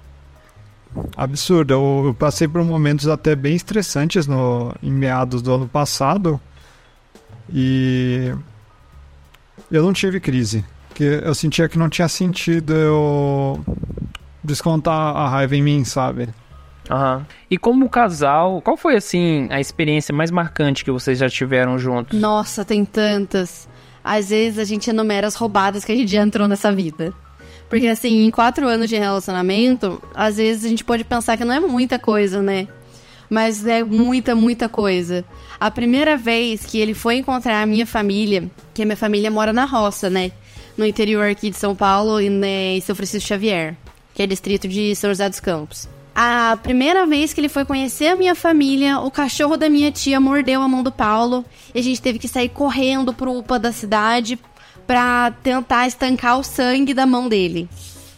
absurda. 1.16 1.74
Eu, 1.74 2.16
passei 2.18 2.48
por 2.48 2.64
momentos 2.64 3.08
até 3.08 3.36
bem 3.36 3.56
estressantes 3.56 4.28
no, 4.28 4.74
em 4.82 4.92
meados 4.92 5.42
do 5.42 5.54
ano 5.54 5.68
passado 5.68 6.40
e 7.52 8.34
eu 9.72 9.84
não 9.84 9.94
tive 9.94 10.20
crise. 10.20 10.64
Porque 10.90 11.22
eu 11.24 11.36
sentia 11.36 11.68
que 11.68 11.78
não 11.78 11.90
tinha 11.90 12.08
sentido 12.08 12.74
eu 12.74 13.66
descontar 14.44 15.16
a 15.16 15.28
raiva 15.28 15.56
em 15.56 15.62
mim, 15.62 15.84
sabe? 15.84 16.30
Aham. 16.90 17.26
E 17.50 17.58
como 17.58 17.90
casal, 17.90 18.62
qual 18.62 18.78
foi 18.78 18.96
assim 18.96 19.48
a 19.50 19.60
experiência 19.60 20.14
mais 20.14 20.32
marcante 20.32 20.84
que 20.84 20.92
vocês 20.92 21.20
já 21.20 21.30
tiveram 21.30 21.78
juntos? 21.80 22.20
Nossa, 22.20 22.64
tem 22.64 22.86
tantas. 22.86 23.68
Às 24.04 24.30
vezes 24.30 24.60
a 24.60 24.64
gente 24.64 24.90
enumera 24.90 25.28
as 25.28 25.36
roubadas 25.36 25.84
que 25.84 25.92
a 25.92 25.96
gente 25.96 26.12
já 26.12 26.22
entrou 26.22 26.48
nessa 26.48 26.72
vida. 26.72 27.14
Porque 27.68 27.88
assim, 27.88 28.26
em 28.26 28.32
quatro 28.32 28.68
anos 28.68 28.88
de 28.88 28.96
relacionamento, 28.96 30.02
às 30.14 30.38
vezes 30.38 30.66
a 30.66 30.70
gente 30.70 30.84
pode 30.84 31.04
pensar 31.04 31.36
que 31.38 31.44
não 31.44 31.54
é 31.54 31.60
muita 31.60 31.98
coisa, 31.98 32.42
né? 32.42 32.68
Mas 33.28 33.66
é 33.66 33.84
muita, 33.84 34.36
muita 34.36 34.70
coisa. 34.70 35.26
A 35.60 35.72
primeira 35.72 36.16
vez 36.16 36.64
que 36.64 36.80
ele 36.80 36.94
foi 36.94 37.16
encontrar 37.16 37.64
a 37.64 37.66
minha 37.66 37.88
família, 37.88 38.50
que 38.74 38.84
a 38.84 38.86
minha 38.86 38.96
família 38.96 39.32
mora 39.32 39.52
na 39.52 39.66
roça, 39.66 40.10
né? 40.10 40.32
No 40.78 40.86
interior 40.86 41.26
aqui 41.26 41.50
de 41.50 41.58
São 41.58 41.76
Paulo 41.76 42.22
e 42.22 42.30
né, 42.30 42.76
em 42.76 42.82
São 42.82 42.96
Francisco 42.96 43.28
Xavier, 43.28 43.76
que 44.14 44.22
é 44.22 44.28
distrito 44.28 44.68
de 44.68 44.96
São 44.96 45.10
José 45.10 45.28
dos 45.28 45.40
Campos. 45.40 45.90
A 46.18 46.58
primeira 46.64 47.06
vez 47.06 47.34
que 47.34 47.42
ele 47.42 47.50
foi 47.50 47.66
conhecer 47.66 48.08
a 48.08 48.16
minha 48.16 48.34
família, 48.34 49.00
o 49.00 49.12
cachorro 49.12 49.58
da 49.58 49.70
minha 49.70 49.92
tia 49.92 50.18
mordeu 50.18 50.62
a 50.62 50.68
mão 50.68 50.82
do 50.82 50.92
Paulo 50.92 51.44
e 51.74 51.80
a 51.80 51.84
gente 51.84 52.02
teve 52.02 52.18
que 52.20 52.28
sair 52.28 52.48
correndo 52.48 53.14
pro 53.14 53.38
UPA 53.38 53.60
da 53.60 53.74
cidade 53.74 54.40
pra 54.88 55.32
tentar 55.44 55.88
estancar 55.88 56.40
o 56.40 56.44
sangue 56.44 56.94
da 56.94 57.06
mão 57.06 57.28
dele. 57.28 57.68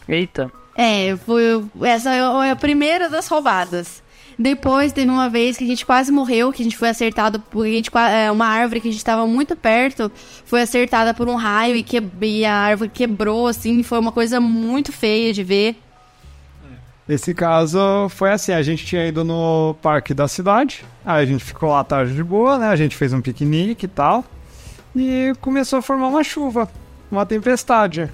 Eita. 0.08 0.50
É, 0.76 1.16
foi, 1.26 1.42
essa 1.82 2.14
é 2.14 2.50
a 2.52 2.56
primeira 2.56 3.08
das 3.08 3.26
roubadas. 3.26 4.00
Depois 4.38 4.92
teve 4.92 5.10
uma 5.10 5.28
vez 5.28 5.56
que 5.56 5.64
a 5.64 5.66
gente 5.66 5.84
quase 5.84 6.12
morreu, 6.12 6.52
que 6.52 6.62
a 6.62 6.64
gente 6.64 6.76
foi 6.76 6.90
acertado 6.90 7.40
por 7.40 7.66
a 7.66 7.68
gente, 7.68 7.90
qua- 7.90 8.08
é, 8.08 8.30
uma 8.30 8.46
árvore 8.46 8.80
que 8.80 8.86
a 8.86 8.90
gente 8.92 9.00
estava 9.00 9.26
muito 9.26 9.56
perto, 9.56 10.12
foi 10.44 10.62
acertada 10.62 11.12
por 11.12 11.28
um 11.28 11.34
raio 11.34 11.74
e, 11.74 11.82
que, 11.82 12.00
e 12.22 12.44
a 12.44 12.54
árvore 12.54 12.88
quebrou, 12.94 13.48
assim, 13.48 13.82
foi 13.82 13.98
uma 13.98 14.12
coisa 14.12 14.38
muito 14.38 14.92
feia 14.92 15.32
de 15.32 15.42
ver. 15.42 15.76
Esse 17.08 17.32
caso 17.32 18.08
foi 18.10 18.30
assim, 18.30 18.52
a 18.52 18.62
gente 18.62 18.84
tinha 18.84 19.06
ido 19.06 19.24
no 19.24 19.74
parque 19.80 20.12
da 20.12 20.28
cidade, 20.28 20.84
aí 21.06 21.22
a 21.22 21.26
gente 21.26 21.42
ficou 21.42 21.70
lá 21.70 21.80
à 21.80 21.84
tarde 21.84 22.14
de 22.14 22.22
boa, 22.22 22.58
né? 22.58 22.68
A 22.68 22.76
gente 22.76 22.94
fez 22.94 23.14
um 23.14 23.22
piquenique 23.22 23.86
e 23.86 23.88
tal. 23.88 24.22
E 24.94 25.32
começou 25.40 25.78
a 25.78 25.82
formar 25.82 26.08
uma 26.08 26.22
chuva, 26.22 26.68
uma 27.10 27.24
tempestade. 27.24 28.10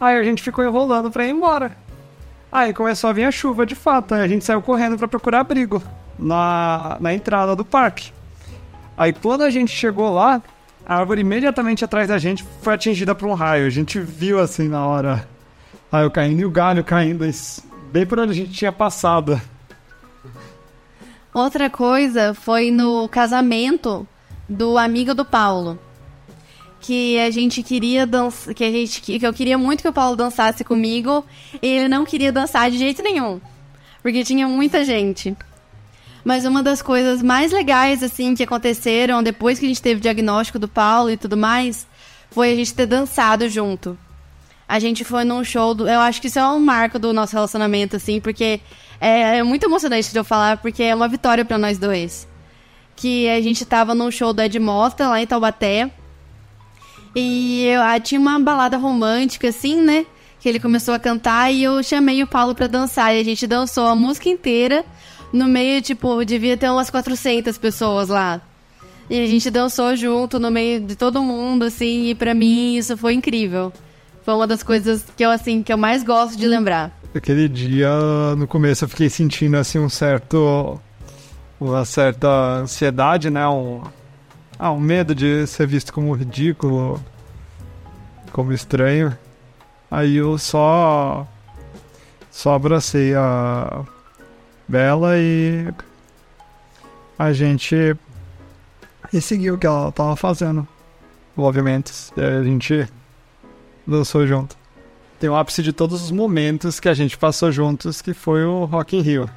Aí 0.00 0.18
a 0.18 0.24
gente 0.24 0.42
ficou 0.42 0.64
enrolando 0.64 1.08
pra 1.08 1.24
ir 1.24 1.30
embora. 1.30 1.76
Aí 2.50 2.74
começou 2.74 3.10
a 3.10 3.12
vir 3.12 3.24
a 3.24 3.30
chuva 3.30 3.64
de 3.64 3.76
fato, 3.76 4.14
aí 4.14 4.22
a 4.22 4.28
gente 4.28 4.44
saiu 4.44 4.60
correndo 4.60 4.98
pra 4.98 5.06
procurar 5.06 5.40
abrigo 5.40 5.80
na, 6.18 6.96
na 7.00 7.14
entrada 7.14 7.54
do 7.54 7.64
parque. 7.64 8.12
Aí 8.96 9.12
quando 9.12 9.42
a 9.42 9.50
gente 9.50 9.70
chegou 9.70 10.12
lá, 10.12 10.42
a 10.84 10.96
árvore 10.96 11.20
imediatamente 11.20 11.84
atrás 11.84 12.08
da 12.08 12.18
gente 12.18 12.44
foi 12.60 12.74
atingida 12.74 13.14
por 13.14 13.28
um 13.28 13.34
raio. 13.34 13.66
A 13.66 13.70
gente 13.70 14.00
viu 14.00 14.40
assim 14.40 14.66
na 14.66 14.84
hora. 14.84 15.28
Raio 15.92 16.10
caindo 16.10 16.40
e 16.40 16.44
o 16.44 16.50
galho 16.50 16.82
caindo 16.82 17.24
bem 17.92 18.06
por 18.06 18.18
onde 18.18 18.32
a 18.32 18.34
gente 18.34 18.52
tinha 18.52 18.72
passado. 18.72 19.40
Outra 21.32 21.68
coisa 21.68 22.32
foi 22.32 22.70
no 22.70 23.08
casamento 23.08 24.08
do 24.48 24.78
amigo 24.78 25.14
do 25.14 25.24
Paulo. 25.24 25.78
Que 26.80 27.18
a 27.18 27.30
gente 27.30 27.62
queria 27.62 28.06
dançar. 28.06 28.54
Que, 28.54 28.64
a 28.64 28.70
gente, 28.70 29.00
que 29.00 29.26
eu 29.26 29.32
queria 29.32 29.58
muito 29.58 29.82
que 29.82 29.88
o 29.88 29.92
Paulo 29.92 30.16
dançasse 30.16 30.64
comigo. 30.64 31.24
E 31.60 31.66
ele 31.66 31.88
não 31.88 32.04
queria 32.04 32.32
dançar 32.32 32.70
de 32.70 32.78
jeito 32.78 33.02
nenhum. 33.02 33.40
Porque 34.02 34.24
tinha 34.24 34.48
muita 34.48 34.84
gente. 34.84 35.36
Mas 36.24 36.44
uma 36.44 36.62
das 36.62 36.80
coisas 36.80 37.22
mais 37.22 37.52
legais, 37.52 38.02
assim, 38.02 38.34
que 38.34 38.42
aconteceram 38.42 39.22
depois 39.22 39.58
que 39.58 39.66
a 39.66 39.68
gente 39.68 39.82
teve 39.82 39.98
o 39.98 40.02
diagnóstico 40.02 40.58
do 40.58 40.66
Paulo 40.66 41.10
e 41.10 41.16
tudo 41.16 41.36
mais, 41.36 41.86
foi 42.30 42.52
a 42.52 42.56
gente 42.56 42.74
ter 42.74 42.86
dançado 42.86 43.48
junto. 43.48 43.96
A 44.68 44.78
gente 44.78 45.04
foi 45.04 45.24
num 45.24 45.44
show 45.44 45.74
do. 45.74 45.88
Eu 45.88 46.00
acho 46.00 46.20
que 46.20 46.26
isso 46.26 46.38
é 46.38 46.46
um 46.48 46.58
marco 46.58 46.98
do 46.98 47.12
nosso 47.12 47.34
relacionamento, 47.34 47.96
assim, 47.96 48.20
porque 48.20 48.60
é, 49.00 49.38
é 49.38 49.42
muito 49.42 49.64
emocionante 49.64 50.10
de 50.10 50.18
eu 50.18 50.24
falar, 50.24 50.56
porque 50.56 50.82
é 50.82 50.94
uma 50.94 51.08
vitória 51.08 51.44
pra 51.44 51.56
nós 51.56 51.78
dois. 51.78 52.26
Que 52.96 53.28
a 53.28 53.40
gente 53.40 53.64
tava 53.64 53.94
num 53.94 54.10
show 54.10 54.32
do 54.32 54.42
Ed 54.42 54.58
Mota, 54.58 55.08
lá 55.08 55.20
em 55.20 55.26
Taubaté. 55.26 55.90
E 57.14 57.64
eu, 57.66 57.80
ah, 57.80 57.98
tinha 58.00 58.20
uma 58.20 58.38
balada 58.40 58.76
romântica, 58.76 59.48
assim, 59.48 59.80
né? 59.80 60.04
Que 60.40 60.48
ele 60.48 60.58
começou 60.58 60.94
a 60.94 60.98
cantar 60.98 61.52
e 61.52 61.62
eu 61.62 61.82
chamei 61.82 62.22
o 62.22 62.26
Paulo 62.26 62.54
pra 62.54 62.66
dançar. 62.66 63.14
E 63.14 63.20
a 63.20 63.24
gente 63.24 63.46
dançou 63.46 63.86
a 63.86 63.94
música 63.94 64.28
inteira. 64.28 64.84
No 65.32 65.46
meio, 65.46 65.80
tipo, 65.80 66.24
devia 66.24 66.56
ter 66.56 66.70
umas 66.70 66.90
400 66.90 67.56
pessoas 67.58 68.08
lá. 68.08 68.40
E 69.08 69.20
a 69.20 69.26
gente 69.26 69.48
dançou 69.50 69.94
junto 69.94 70.38
no 70.40 70.50
meio 70.50 70.80
de 70.80 70.96
todo 70.96 71.22
mundo, 71.22 71.64
assim, 71.64 72.08
e 72.08 72.14
pra 72.14 72.34
mim 72.34 72.76
isso 72.76 72.96
foi 72.96 73.14
incrível. 73.14 73.72
Foi 74.26 74.34
uma 74.34 74.46
das 74.48 74.64
coisas 74.64 75.06
que 75.16 75.24
eu, 75.24 75.30
assim, 75.30 75.62
que 75.62 75.72
eu 75.72 75.78
mais 75.78 76.02
gosto 76.02 76.36
de 76.36 76.48
lembrar. 76.48 76.90
Aquele 77.14 77.48
dia, 77.48 77.88
no 78.36 78.48
começo, 78.48 78.84
eu 78.84 78.88
fiquei 78.88 79.08
sentindo 79.08 79.56
assim 79.56 79.78
um 79.78 79.88
certo. 79.88 80.80
uma 81.60 81.84
certa 81.84 82.26
ansiedade, 82.56 83.30
né? 83.30 83.46
Um, 83.46 83.84
ah, 84.58 84.72
um 84.72 84.80
medo 84.80 85.14
de 85.14 85.46
ser 85.46 85.68
visto 85.68 85.92
como 85.92 86.12
ridículo, 86.12 87.00
como 88.32 88.52
estranho. 88.52 89.16
Aí 89.88 90.16
eu 90.16 90.36
só. 90.38 91.24
só 92.28 92.54
abracei 92.56 93.14
a 93.14 93.84
Bela 94.66 95.16
e. 95.18 95.72
a 97.16 97.32
gente. 97.32 97.96
e 99.12 99.20
seguiu 99.20 99.54
o 99.54 99.58
que 99.58 99.68
ela 99.68 99.92
tava 99.92 100.16
fazendo. 100.16 100.66
Obviamente, 101.36 101.92
a 102.16 102.42
gente 102.42 102.88
dançou 103.86 104.26
junto. 104.26 104.56
Tem 105.18 105.30
o 105.30 105.36
ápice 105.36 105.62
de 105.62 105.72
todos 105.72 106.02
os 106.02 106.10
momentos 106.10 106.78
que 106.78 106.88
a 106.88 106.94
gente 106.94 107.16
passou 107.16 107.50
juntos, 107.50 108.02
que 108.02 108.12
foi 108.12 108.44
o 108.44 108.64
Rock 108.64 108.96
in 108.96 109.00
Rio. 109.00 109.30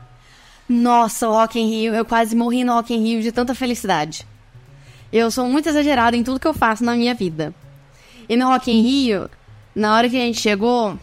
Nossa, 0.67 1.29
o 1.29 1.31
Rock 1.31 1.59
in 1.59 1.69
Rio, 1.69 1.95
eu 1.95 2.03
quase 2.03 2.35
morri 2.35 2.63
no 2.63 2.73
Rock 2.73 2.93
in 2.93 3.01
Rio 3.01 3.21
de 3.21 3.31
tanta 3.31 3.55
felicidade. 3.55 4.27
Eu 5.11 5.31
sou 5.31 5.47
muito 5.47 5.69
exagerada 5.69 6.15
em 6.15 6.23
tudo 6.23 6.39
que 6.39 6.47
eu 6.47 6.53
faço 6.53 6.83
na 6.83 6.95
minha 6.95 7.15
vida. 7.15 7.53
E 8.27 8.35
no 8.35 8.47
Rock 8.47 8.71
in 8.71 8.81
Rio, 8.81 9.29
na 9.73 9.95
hora 9.95 10.09
que 10.09 10.17
a 10.17 10.19
gente 10.19 10.39
chegou, 10.39 10.99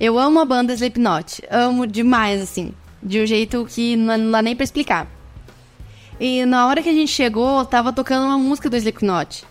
eu 0.00 0.18
amo 0.18 0.40
a 0.40 0.44
banda 0.44 0.72
Slipknot. 0.72 1.42
Amo 1.50 1.86
demais, 1.86 2.42
assim. 2.42 2.72
De 3.02 3.20
um 3.20 3.26
jeito 3.26 3.64
que 3.66 3.94
não, 3.94 4.16
não 4.16 4.30
dá 4.30 4.42
nem 4.42 4.56
pra 4.56 4.64
explicar. 4.64 5.06
E 6.18 6.44
na 6.46 6.66
hora 6.66 6.82
que 6.82 6.88
a 6.88 6.92
gente 6.92 7.12
chegou, 7.12 7.64
tava 7.64 7.92
tocando 7.92 8.26
uma 8.26 8.38
música 8.38 8.68
do 8.68 8.76
Slipknot. 8.76 9.44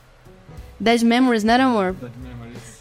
Dead 0.79 1.01
Memories, 1.03 1.43
não 1.43 1.53
era, 1.53 1.65
amor? 1.65 1.95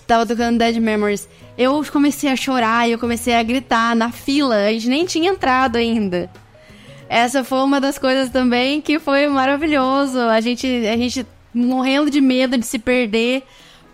Tava 0.06 0.24
tocando 0.24 0.58
Dead 0.58 0.76
Memories. 0.76 1.28
Eu 1.58 1.84
comecei 1.90 2.30
a 2.30 2.36
chorar 2.36 2.88
e 2.88 2.92
eu 2.92 2.98
comecei 2.98 3.34
a 3.34 3.42
gritar 3.42 3.96
na 3.96 4.12
fila. 4.12 4.66
A 4.66 4.72
gente 4.72 4.88
nem 4.88 5.04
tinha 5.04 5.30
entrado 5.30 5.76
ainda. 5.76 6.30
Essa 7.08 7.42
foi 7.42 7.58
uma 7.58 7.80
das 7.80 7.98
coisas 7.98 8.30
também 8.30 8.80
que 8.80 8.98
foi 8.98 9.28
maravilhoso. 9.28 10.18
A 10.18 10.40
gente, 10.40 10.66
a 10.66 10.96
gente 10.96 11.26
morrendo 11.52 12.10
de 12.10 12.20
medo 12.20 12.58
de 12.58 12.66
se 12.66 12.78
perder, 12.78 13.42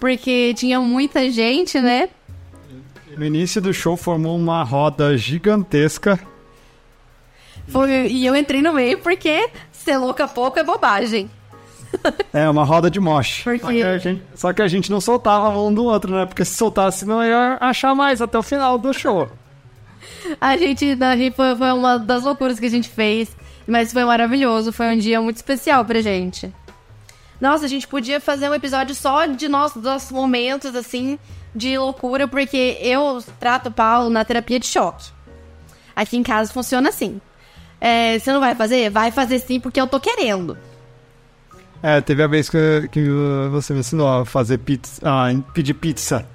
porque 0.01 0.53
tinha 0.55 0.81
muita 0.81 1.31
gente, 1.31 1.81
né? 1.81 2.09
No 3.17 3.25
início 3.25 3.61
do 3.61 3.73
show 3.73 3.97
formou 3.97 4.37
uma 4.37 4.63
roda 4.63 5.17
gigantesca. 5.17 6.19
Foi, 7.69 8.09
e 8.09 8.27
eu 8.27 8.35
entrei 8.35 8.61
no 8.61 8.73
meio 8.73 8.99
porque 8.99 9.49
ser 9.71 9.97
louca 9.99 10.27
pouco 10.27 10.59
é 10.59 10.65
bobagem. 10.65 11.31
É, 12.33 12.49
uma 12.49 12.65
roda 12.65 12.91
de 12.91 12.99
mosh. 12.99 13.43
Por 13.45 13.59
Só 13.59 13.69
que, 13.69 13.83
a 13.83 13.99
gente, 13.99 14.23
só 14.35 14.53
que 14.53 14.63
a 14.63 14.69
gente 14.69 14.91
não 14.91 15.01
soltava 15.01 15.49
a 15.49 15.51
mão 15.51 15.73
do 15.73 15.85
outro, 15.85 16.15
né? 16.15 16.25
Porque 16.25 16.45
se 16.45 16.55
soltasse, 16.55 17.05
não 17.05 17.23
ia 17.23 17.59
achar 17.61 17.95
mais 17.95 18.23
até 18.23 18.39
o 18.39 18.43
final 18.43 18.79
do 18.79 18.93
show. 18.95 19.29
A 20.41 20.57
gente, 20.57 20.97
a 21.01 21.17
gente 21.17 21.37
foi, 21.37 21.55
foi 21.55 21.73
uma 21.73 21.99
das 21.99 22.23
loucuras 22.23 22.59
que 22.59 22.67
a 22.67 22.71
gente 22.71 22.89
fez, 22.89 23.37
mas 23.67 23.93
foi 23.93 24.05
maravilhoso. 24.05 24.73
Foi 24.73 24.95
um 24.95 24.99
dia 24.99 25.21
muito 25.21 25.37
especial 25.37 25.85
pra 25.85 26.01
gente. 26.01 26.53
Nossa, 27.41 27.67
a 27.67 27.69
gente 27.69 27.87
podia 27.87 28.21
fazer 28.21 28.49
um 28.49 28.55
episódio 28.55 28.95
só 28.95 29.27
de 29.27 29.49
nossos, 29.49 29.83
nossos 29.83 30.11
momentos, 30.11 30.75
assim, 30.75 31.19
de 31.55 31.77
loucura, 31.77 32.27
porque 32.27 32.79
eu 32.81 33.23
trato 33.39 33.69
o 33.69 33.73
Paulo 33.73 34.09
na 34.09 34.25
terapia 34.25 34.59
de 34.59 34.67
choque. 34.67 35.11
Aqui 35.95 36.17
em 36.17 36.23
casa 36.23 36.53
funciona 36.53 36.89
assim. 36.89 37.21
É, 37.81 38.19
você 38.19 38.33
não 38.33 38.39
vai 38.41 38.55
fazer? 38.55 38.91
Vai 38.91 39.11
fazer 39.11 39.41
sim, 39.41 39.59
porque 39.59 39.81
eu 39.81 39.89
tô 39.89 39.99
querendo. 39.99 40.57
É, 41.83 42.01
teve 42.01 42.23
a 42.23 42.27
vez 42.27 42.49
que, 42.49 42.89
que 42.93 43.05
você 43.51 43.73
me 43.75 43.81
ensinou 43.81 44.07
a 44.07 44.25
fazer 44.25 44.59
pizza, 44.59 45.01
a 45.05 45.35
pedir 45.53 45.75
pizza. 45.75 46.27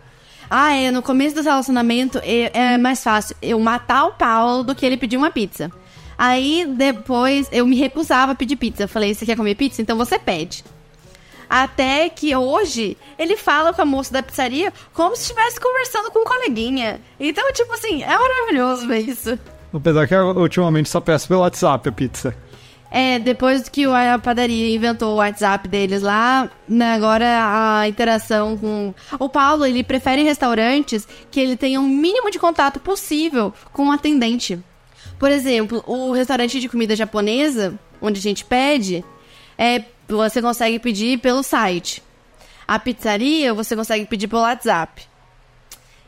Ah, 0.50 0.74
é, 0.74 0.92
no 0.92 1.02
começo 1.02 1.36
do 1.36 1.42
relacionamento 1.42 2.20
é, 2.24 2.52
é 2.54 2.78
mais 2.78 3.04
fácil 3.04 3.36
eu 3.42 3.60
matar 3.60 4.06
o 4.06 4.12
Paulo 4.14 4.64
do 4.64 4.76
que 4.76 4.86
ele 4.86 4.98
pedir 4.98 5.18
uma 5.18 5.32
pizza. 5.32 5.72
Aí 6.18 6.66
depois 6.78 7.48
eu 7.52 7.66
me 7.66 7.78
recusava 7.78 8.32
a 8.32 8.36
pedir 8.36 8.56
pizza. 8.56 8.84
Eu 8.84 8.88
falei, 8.88 9.14
você 9.14 9.26
quer 9.26 9.38
comer 9.38 9.56
pizza? 9.56 9.82
Então 9.82 9.98
você 9.98 10.18
pede. 10.18 10.64
Até 11.50 12.10
que 12.10 12.36
hoje 12.36 12.98
ele 13.18 13.38
fala 13.38 13.74
com 13.74 13.82
a 13.82 13.86
moça 13.86 14.12
da 14.12 14.24
pizzaria 14.24 14.74
como 14.94 15.16
se 15.16 15.24
estivesse 15.24 15.60
conversando 15.60 16.12
com 16.12 16.20
um 16.20 16.26
coleguinha. 16.26 17.00
Então, 17.18 17.52
tipo 17.54 17.72
assim, 17.74 18.04
é 18.04 18.18
maravilhoso 18.18 18.86
ver 18.86 19.00
isso. 19.00 19.40
Apesar 19.74 20.08
que 20.08 20.14
eu, 20.14 20.28
ultimamente 20.38 20.90
só 20.90 21.00
peço 21.00 21.28
pelo 21.28 21.42
WhatsApp 21.42 21.88
a 21.88 21.92
pizza. 21.92 22.36
É, 22.90 23.20
depois 23.20 23.68
que 23.68 23.86
a 23.86 24.18
padaria 24.18 24.74
inventou 24.74 25.14
o 25.14 25.18
WhatsApp 25.18 25.68
deles 25.68 26.02
lá, 26.02 26.50
né, 26.68 26.94
agora 26.94 27.26
a 27.82 27.88
interação 27.88 28.58
com. 28.58 28.94
O 29.20 29.28
Paulo, 29.28 29.66
ele 29.66 29.84
prefere 29.84 30.24
restaurantes 30.24 31.08
que 31.30 31.40
ele 31.40 31.58
tenha 31.58 31.82
o 31.82 31.84
mínimo 31.84 32.32
de 32.32 32.40
contato 32.40 32.80
possível 32.80 33.54
com 33.74 33.88
o 33.88 33.92
atendente. 33.92 34.58
Por 35.20 35.32
exemplo, 35.32 35.84
o 35.86 36.12
restaurante 36.14 36.60
de 36.60 36.70
comida 36.70 36.96
japonesa, 36.96 37.78
onde 38.02 38.20
a 38.20 38.24
gente 38.24 38.46
pede, 38.46 39.04
é, 39.58 39.84
você 40.08 40.42
consegue 40.42 40.80
pedir 40.80 41.20
pelo 41.20 41.44
site. 41.44 42.02
A 42.68 42.80
pizzaria, 42.80 43.54
você 43.54 43.76
consegue 43.76 44.06
pedir 44.06 44.28
pelo 44.28 44.44
WhatsApp. 44.44 45.04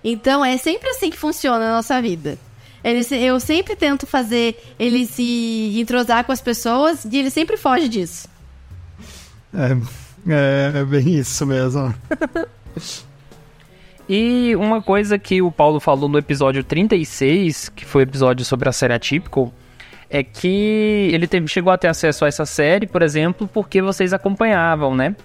Então 0.04 0.46
é 0.46 0.58
sempre 0.58 0.90
assim 0.90 1.10
que 1.10 1.18
funciona 1.18 1.70
a 1.70 1.76
nossa 1.76 2.02
vida. 2.02 2.38
Ele 2.84 3.02
eu 3.12 3.40
sempre 3.40 3.76
tento 3.76 4.08
fazer 4.08 4.58
ele 4.80 5.06
se 5.06 5.80
entrosar 5.80 6.24
com 6.24 6.32
as 6.32 6.42
pessoas 6.42 7.06
e 7.06 7.18
ele 7.18 7.30
sempre 7.30 7.58
foge 7.58 7.90
disso. 7.90 8.28
É, 9.54 9.72
é, 10.28 10.80
é 10.80 10.86
bem 10.86 11.16
isso 11.16 11.46
mesmo. 11.46 11.94
E 14.12 14.56
uma 14.56 14.82
coisa 14.82 15.20
que 15.20 15.40
o 15.40 15.52
Paulo 15.52 15.80
falou 15.80 16.10
no 16.10 16.18
episódio 16.18 16.64
36, 16.64 17.70
que 17.70 17.86
foi 17.86 18.02
o 18.02 18.06
episódio 18.08 18.44
sobre 18.44 18.68
a 18.68 18.72
série 18.72 18.96
Atypical, 18.96 19.54
é 20.10 20.24
que 20.24 21.10
ele 21.14 21.28
teve, 21.28 21.48
chegou 21.48 21.72
a 21.72 21.78
ter 21.78 21.90
acesso 21.90 22.26
a 22.26 22.28
essa 22.28 22.44
série, 22.44 22.88
por 22.88 23.04
exemplo, 23.04 23.48
porque 23.48 23.84
vocês 23.84 24.12
acompanhavam, 24.12 24.96
né? 24.96 25.16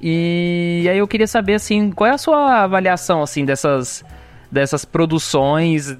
E 0.00 0.86
aí 0.88 0.98
eu 0.98 1.08
queria 1.08 1.26
saber, 1.26 1.54
assim, 1.54 1.90
qual 1.90 2.08
é 2.08 2.14
a 2.14 2.18
sua 2.18 2.62
avaliação, 2.62 3.20
assim, 3.22 3.44
dessas, 3.44 4.04
dessas 4.52 4.84
produções 4.84 5.98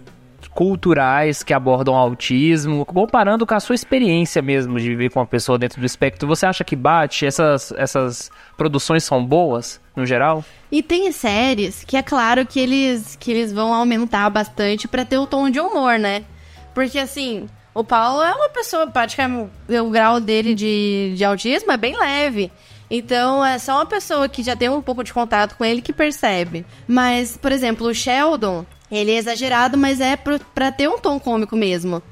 culturais 0.59 1.45
que 1.45 1.55
abordam 1.55 1.95
autismo, 1.95 2.85
comparando 2.85 3.47
com 3.47 3.55
a 3.55 3.61
sua 3.61 3.77
experiência 3.77 4.43
mesmo 4.43 4.77
de 4.81 4.89
viver 4.89 5.09
com 5.09 5.21
uma 5.21 5.27
pessoa 5.27 5.57
dentro 5.57 5.79
do 5.79 5.87
espectro, 5.87 6.27
você 6.27 6.47
acha 6.47 6.65
que 6.65 6.75
bate? 6.75 7.25
Essas, 7.25 7.71
essas 7.77 8.29
produções 8.57 9.05
são 9.05 9.25
boas, 9.25 9.81
no 9.95 10.05
geral? 10.05 10.45
E 10.73 10.83
tem 10.83 11.13
séries 11.13 11.85
que 11.85 11.97
é 11.97 12.03
claro 12.03 12.45
que 12.45 12.59
eles, 12.59 13.15
que 13.15 13.31
eles 13.31 13.53
vão 13.53 13.73
aumentar 13.73 14.29
bastante 14.31 14.89
pra 14.89 15.05
ter 15.05 15.17
o 15.17 15.29
tom 15.29 15.49
de 15.49 15.61
humor, 15.61 15.97
né? 15.97 16.25
Porque 16.75 16.99
assim, 16.99 17.49
o 17.73 17.85
Paulo 17.85 18.21
é 18.21 18.35
uma 18.35 18.49
pessoa, 18.49 18.89
praticamente, 18.89 19.53
o 19.69 19.91
grau 19.91 20.19
dele 20.19 20.57
de, 20.57 21.15
de 21.17 21.25
autismo 21.25 21.71
é 21.71 21.77
bem 21.77 21.97
leve. 21.97 22.51
Então 22.91 23.47
é 23.47 23.59
só 23.59 23.77
uma 23.77 23.87
pessoa 23.87 24.29
que 24.29 24.43
já 24.43 24.57
tem 24.57 24.69
um 24.69 24.83
pouco 24.83 25.05
de 25.05 25.15
contato 25.15 25.57
com 25.57 25.65
ele 25.65 25.81
que 25.81 25.93
percebe. 25.93 26.67
Mas, 26.89 27.37
por 27.37 27.53
exemplo, 27.53 27.87
o 27.87 27.95
Sheldon, 27.95 28.67
ele 28.91 29.11
é 29.11 29.17
exagerado, 29.17 29.77
mas 29.77 30.01
é 30.01 30.17
pra 30.17 30.73
ter 30.73 30.89
um 30.89 30.99
tom 30.99 31.19
cômico 31.19 31.57
mesmo. 31.57 32.03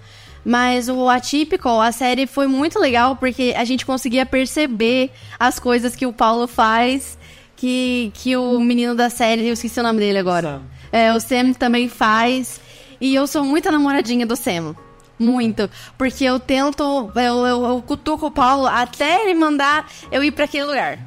Mas 0.45 0.89
o 0.89 1.09
Atypical, 1.09 1.81
a 1.81 1.91
série 1.91 2.27
foi 2.27 2.47
muito 2.47 2.79
legal 2.79 3.17
porque 3.17 3.53
a 3.57 3.65
gente 3.65 3.85
conseguia 3.85 4.25
perceber 4.25 5.11
as 5.41 5.59
coisas 5.59 5.97
que 5.97 6.07
o 6.07 6.13
Paulo 6.13 6.47
faz, 6.47 7.19
que, 7.57 8.13
que 8.15 8.37
o 8.37 8.61
menino 8.61 8.95
da 8.95 9.11
série, 9.11 9.49
eu 9.49 9.55
esqueci 9.55 9.81
o 9.81 9.83
nome 9.83 9.99
dele 9.99 10.19
agora. 10.19 10.63
É, 10.93 11.13
o 11.13 11.19
Sam 11.19 11.53
também 11.53 11.89
faz. 11.89 12.61
E 13.01 13.15
eu 13.15 13.27
sou 13.27 13.45
muito 13.45 13.69
a 13.69 13.73
namoradinha 13.73 14.25
do 14.25 14.37
Sam. 14.37 14.77
Muito. 15.19 15.69
Porque 15.99 16.25
eu 16.25 16.39
tento, 16.39 17.11
eu, 17.17 17.47
eu, 17.47 17.65
eu 17.67 17.83
cutuco 17.83 18.27
o 18.27 18.31
Paulo 18.31 18.67
até 18.67 19.23
ele 19.23 19.35
mandar 19.35 19.91
eu 20.13 20.23
ir 20.23 20.31
pra 20.31 20.45
aquele 20.45 20.65
lugar. 20.65 20.99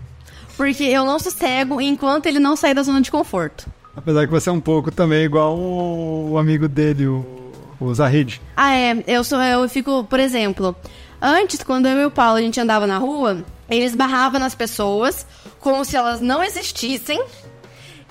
Porque 0.57 0.83
eu 0.83 1.05
não 1.05 1.17
sossego 1.17 1.79
enquanto 1.79 2.25
ele 2.25 2.39
não 2.39 2.55
sair 2.55 2.73
da 2.73 2.83
zona 2.83 3.01
de 3.01 3.09
conforto. 3.09 3.71
Apesar 3.99 4.25
que 4.25 4.31
você 4.31 4.49
é 4.49 4.51
um 4.53 4.61
pouco 4.61 4.89
também 4.91 5.25
igual 5.25 5.57
o, 5.57 6.37
amigo 6.37 6.69
dele, 6.69 7.05
o, 7.05 7.51
o 7.81 7.93
Zahid. 7.93 8.41
Ah, 8.55 8.73
é. 8.73 9.03
Eu 9.05 9.25
sou. 9.25 9.41
Eu 9.41 9.67
fico, 9.67 10.05
por 10.05 10.21
exemplo, 10.21 10.73
antes, 11.21 11.61
quando 11.61 11.85
eu 11.85 11.97
e 11.97 12.05
o 12.05 12.11
Paulo 12.11 12.37
a 12.37 12.41
gente 12.41 12.61
andava 12.61 12.87
na 12.87 12.97
rua, 12.97 13.43
ele 13.69 13.83
esbarrava 13.83 14.39
nas 14.39 14.55
pessoas 14.55 15.27
como 15.59 15.83
se 15.83 15.97
elas 15.97 16.21
não 16.21 16.41
existissem. 16.41 17.21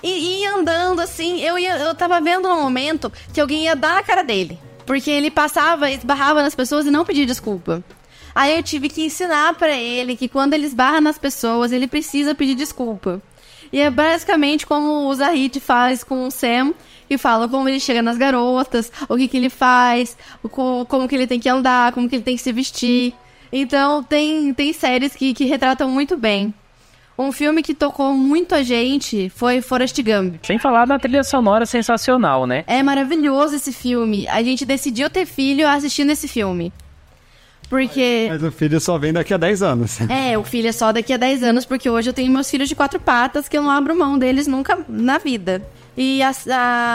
E 0.03 0.41
ia 0.41 0.55
andando 0.55 1.01
assim, 1.01 1.41
eu, 1.41 1.57
ia, 1.57 1.75
eu 1.77 1.95
tava 1.95 2.21
vendo 2.21 2.47
no 2.47 2.61
momento 2.61 3.11
que 3.33 3.41
alguém 3.41 3.63
ia 3.63 3.75
dar 3.75 3.97
a 3.97 4.03
cara 4.03 4.23
dele. 4.23 4.59
Porque 4.85 5.09
ele 5.09 5.31
passava, 5.31 5.89
esbarrava 5.89 6.43
nas 6.43 6.53
pessoas 6.53 6.85
e 6.85 6.91
não 6.91 7.03
pedia 7.03 7.25
desculpa. 7.25 7.83
Aí 8.35 8.55
eu 8.55 8.61
tive 8.61 8.89
que 8.89 9.03
ensinar 9.03 9.55
pra 9.55 9.75
ele 9.75 10.15
que 10.15 10.29
quando 10.29 10.53
ele 10.53 10.67
esbarra 10.67 11.01
nas 11.01 11.17
pessoas, 11.17 11.71
ele 11.71 11.87
precisa 11.87 12.35
pedir 12.35 12.53
desculpa. 12.53 13.19
E 13.71 13.79
é 13.79 13.89
basicamente 13.89 14.65
como 14.65 15.07
o 15.07 15.13
Zahid 15.13 15.59
faz 15.59 16.03
com 16.03 16.25
o 16.27 16.31
Sam, 16.31 16.73
e 17.09 17.17
fala 17.17 17.47
como 17.47 17.67
ele 17.67 17.79
chega 17.79 18.01
nas 18.01 18.17
garotas, 18.17 18.91
o 19.07 19.17
que, 19.17 19.27
que 19.27 19.37
ele 19.37 19.49
faz, 19.49 20.15
o 20.43 20.49
co- 20.49 20.85
como 20.87 21.07
que 21.07 21.15
ele 21.15 21.25
tem 21.27 21.39
que 21.39 21.49
andar, 21.49 21.91
como 21.91 22.07
que 22.07 22.15
ele 22.15 22.23
tem 22.23 22.35
que 22.35 22.41
se 22.41 22.51
vestir. 22.51 23.13
Então 23.51 24.03
tem, 24.03 24.53
tem 24.53 24.71
séries 24.73 25.15
que, 25.15 25.33
que 25.33 25.45
retratam 25.45 25.89
muito 25.89 26.15
bem. 26.15 26.53
Um 27.17 27.31
filme 27.31 27.61
que 27.61 27.73
tocou 27.73 28.13
muito 28.13 28.55
a 28.55 28.61
gente 28.63 29.29
foi 29.35 29.59
Forrest 29.59 30.01
Gump. 30.01 30.35
Sem 30.45 30.57
falar 30.57 30.85
da 30.85 30.97
trilha 30.97 31.23
sonora 31.23 31.65
sensacional, 31.65 32.45
né? 32.47 32.63
É 32.65 32.81
maravilhoso 32.81 33.55
esse 33.55 33.73
filme. 33.73 34.25
A 34.29 34.41
gente 34.41 34.63
decidiu 34.65 35.09
ter 35.09 35.25
filho 35.25 35.67
assistindo 35.67 36.11
esse 36.11 36.27
filme. 36.29 36.71
Porque. 37.69 38.27
Mas 38.31 38.41
o 38.43 38.51
filho 38.51 38.79
só 38.79 38.97
vem 38.97 39.13
daqui 39.13 39.33
a 39.33 39.37
10 39.37 39.61
anos. 39.61 39.99
É, 40.09 40.37
o 40.37 40.43
filho 40.43 40.67
é 40.67 40.71
só 40.71 40.91
daqui 40.91 41.13
a 41.13 41.17
10 41.17 41.43
anos, 41.43 41.65
porque 41.65 41.89
hoje 41.89 42.09
eu 42.09 42.13
tenho 42.13 42.31
meus 42.31 42.49
filhos 42.49 42.67
de 42.67 42.75
quatro 42.75 42.99
patas 42.99 43.47
que 43.47 43.55
eu 43.57 43.61
não 43.61 43.69
abro 43.69 43.95
mão 43.95 44.17
deles 44.17 44.47
nunca 44.47 44.79
na 44.89 45.17
vida. 45.19 45.61
E 45.95 46.21
a- 46.23 46.31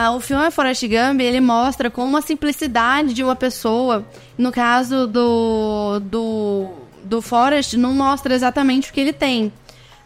a- 0.06 0.12
o 0.16 0.20
filme 0.20 0.50
Forrest 0.50 0.82
Gump, 0.86 1.20
ele 1.20 1.40
mostra 1.40 1.90
como 1.90 2.16
a 2.16 2.22
simplicidade 2.22 3.12
de 3.14 3.22
uma 3.22 3.36
pessoa, 3.36 4.04
no 4.36 4.50
caso 4.50 5.06
do, 5.06 6.00
do, 6.00 6.68
do 7.04 7.20
Forrest, 7.22 7.74
não 7.74 7.92
mostra 7.92 8.34
exatamente 8.34 8.90
o 8.90 8.94
que 8.94 9.00
ele 9.00 9.12
tem, 9.12 9.52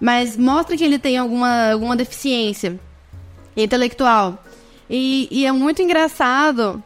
mas 0.01 0.37
mostra 0.37 0.77
que 0.77 0.85
ele 0.85 0.99
tem 0.99 1.17
alguma, 1.17 1.71
alguma 1.73 1.95
deficiência 1.97 2.79
intelectual. 3.57 4.43
E, 4.91 5.29
e 5.31 5.47
é 5.47 5.53
muito 5.53 5.81
engraçado 5.83 6.83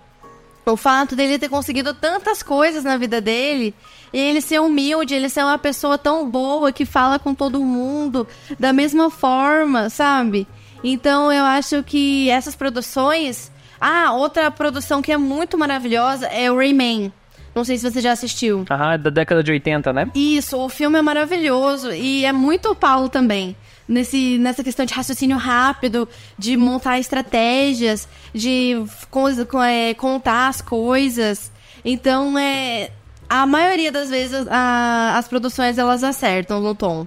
o 0.64 0.77
fato 0.77 1.16
dele 1.16 1.38
ter 1.38 1.48
conseguido 1.48 1.92
tantas 1.92 2.42
coisas 2.42 2.85
na 2.85 2.96
vida 2.96 3.20
dele 3.20 3.75
e 4.12 4.18
ele 4.18 4.40
ser 4.40 4.61
humilde, 4.61 5.14
ele 5.14 5.29
ser 5.29 5.42
uma 5.42 5.59
pessoa 5.59 5.98
tão 5.98 6.29
boa 6.29 6.72
que 6.72 6.85
fala 6.85 7.18
com 7.18 7.35
todo 7.35 7.64
mundo 7.64 8.27
da 8.59 8.72
mesma 8.72 9.11
forma, 9.11 9.88
sabe? 9.90 10.46
Então 10.85 11.33
eu 11.33 11.44
acho 11.44 11.83
que 11.83 12.29
essas 12.31 12.55
produções. 12.55 13.51
Ah, 13.81 14.12
outra 14.12 14.51
produção 14.51 15.03
que 15.03 15.11
é 15.11 15.16
muito 15.16 15.59
maravilhosa 15.59 16.27
é 16.27 16.51
o 16.51 16.57
Rayman. 16.57 17.12
Não 17.55 17.64
sei 17.64 17.77
se 17.77 17.90
você 17.90 18.01
já 18.01 18.12
assistiu. 18.12 18.64
Ah, 18.70 18.96
da 18.96 19.11
década 19.11 19.42
de 19.42 19.51
80, 19.51 19.92
né? 19.92 20.11
Isso, 20.14 20.57
o 20.57 20.68
filme 20.68 20.98
é 20.98 21.03
maravilhoso 21.03 21.92
e 21.92 22.25
é 22.25 22.33
muito 22.33 22.75
Paulo 22.75 23.09
também. 23.09 23.57
Nesse, 23.88 24.38
nessa 24.38 24.62
questão 24.62 24.87
de 24.87 24.95
raciocínio 24.95 25.37
rápido, 25.37 26.09
de 26.38 26.57
montar 26.57 26.99
estratégias, 26.99 28.09
de 28.33 28.83
coisa, 29.11 29.45
co- 29.45 29.62
é, 29.62 29.92
contar 29.95 30.49
as 30.49 30.61
coisas. 30.62 31.51
Então, 31.85 32.38
é, 32.38 32.90
a 33.29 33.45
maioria 33.45 33.90
das 33.90 34.09
vezes 34.09 34.47
a- 34.49 35.14
as 35.18 35.27
produções 35.29 35.79
elas 35.79 36.05
acertam 36.05 36.61
no 36.61 36.75
tom, 36.75 37.07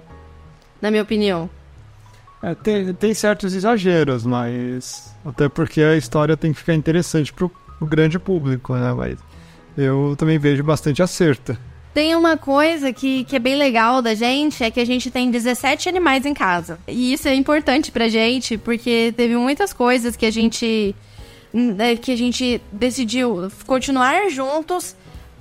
na 0.80 0.90
minha 0.90 1.02
opinião. 1.02 1.48
É, 2.42 2.54
tem, 2.54 2.92
tem 2.92 3.14
certos 3.14 3.54
exageros, 3.54 4.24
mas. 4.26 5.10
Até 5.24 5.48
porque 5.48 5.80
a 5.80 5.96
história 5.96 6.36
tem 6.36 6.52
que 6.52 6.58
ficar 6.58 6.74
interessante 6.74 7.32
pro, 7.32 7.48
pro 7.48 7.86
grande 7.86 8.18
público, 8.18 8.74
né? 8.76 8.92
Mas 8.92 9.18
eu 9.76 10.14
também 10.18 10.38
vejo 10.38 10.62
bastante 10.62 11.02
acerto. 11.02 11.56
Tem 11.96 12.14
uma 12.14 12.36
coisa 12.36 12.92
que, 12.92 13.24
que 13.24 13.36
é 13.36 13.38
bem 13.38 13.56
legal 13.56 14.02
da 14.02 14.12
gente, 14.12 14.62
é 14.62 14.70
que 14.70 14.78
a 14.78 14.84
gente 14.84 15.10
tem 15.10 15.30
17 15.30 15.88
animais 15.88 16.26
em 16.26 16.34
casa. 16.34 16.78
E 16.86 17.14
isso 17.14 17.26
é 17.26 17.34
importante 17.34 17.90
pra 17.90 18.06
gente, 18.06 18.58
porque 18.58 19.14
teve 19.16 19.34
muitas 19.34 19.72
coisas 19.72 20.14
que 20.14 20.26
a 20.26 20.30
gente 20.30 20.94
né, 21.54 21.96
que 21.96 22.12
a 22.12 22.16
gente 22.16 22.60
decidiu 22.70 23.50
continuar 23.66 24.28
juntos 24.28 24.94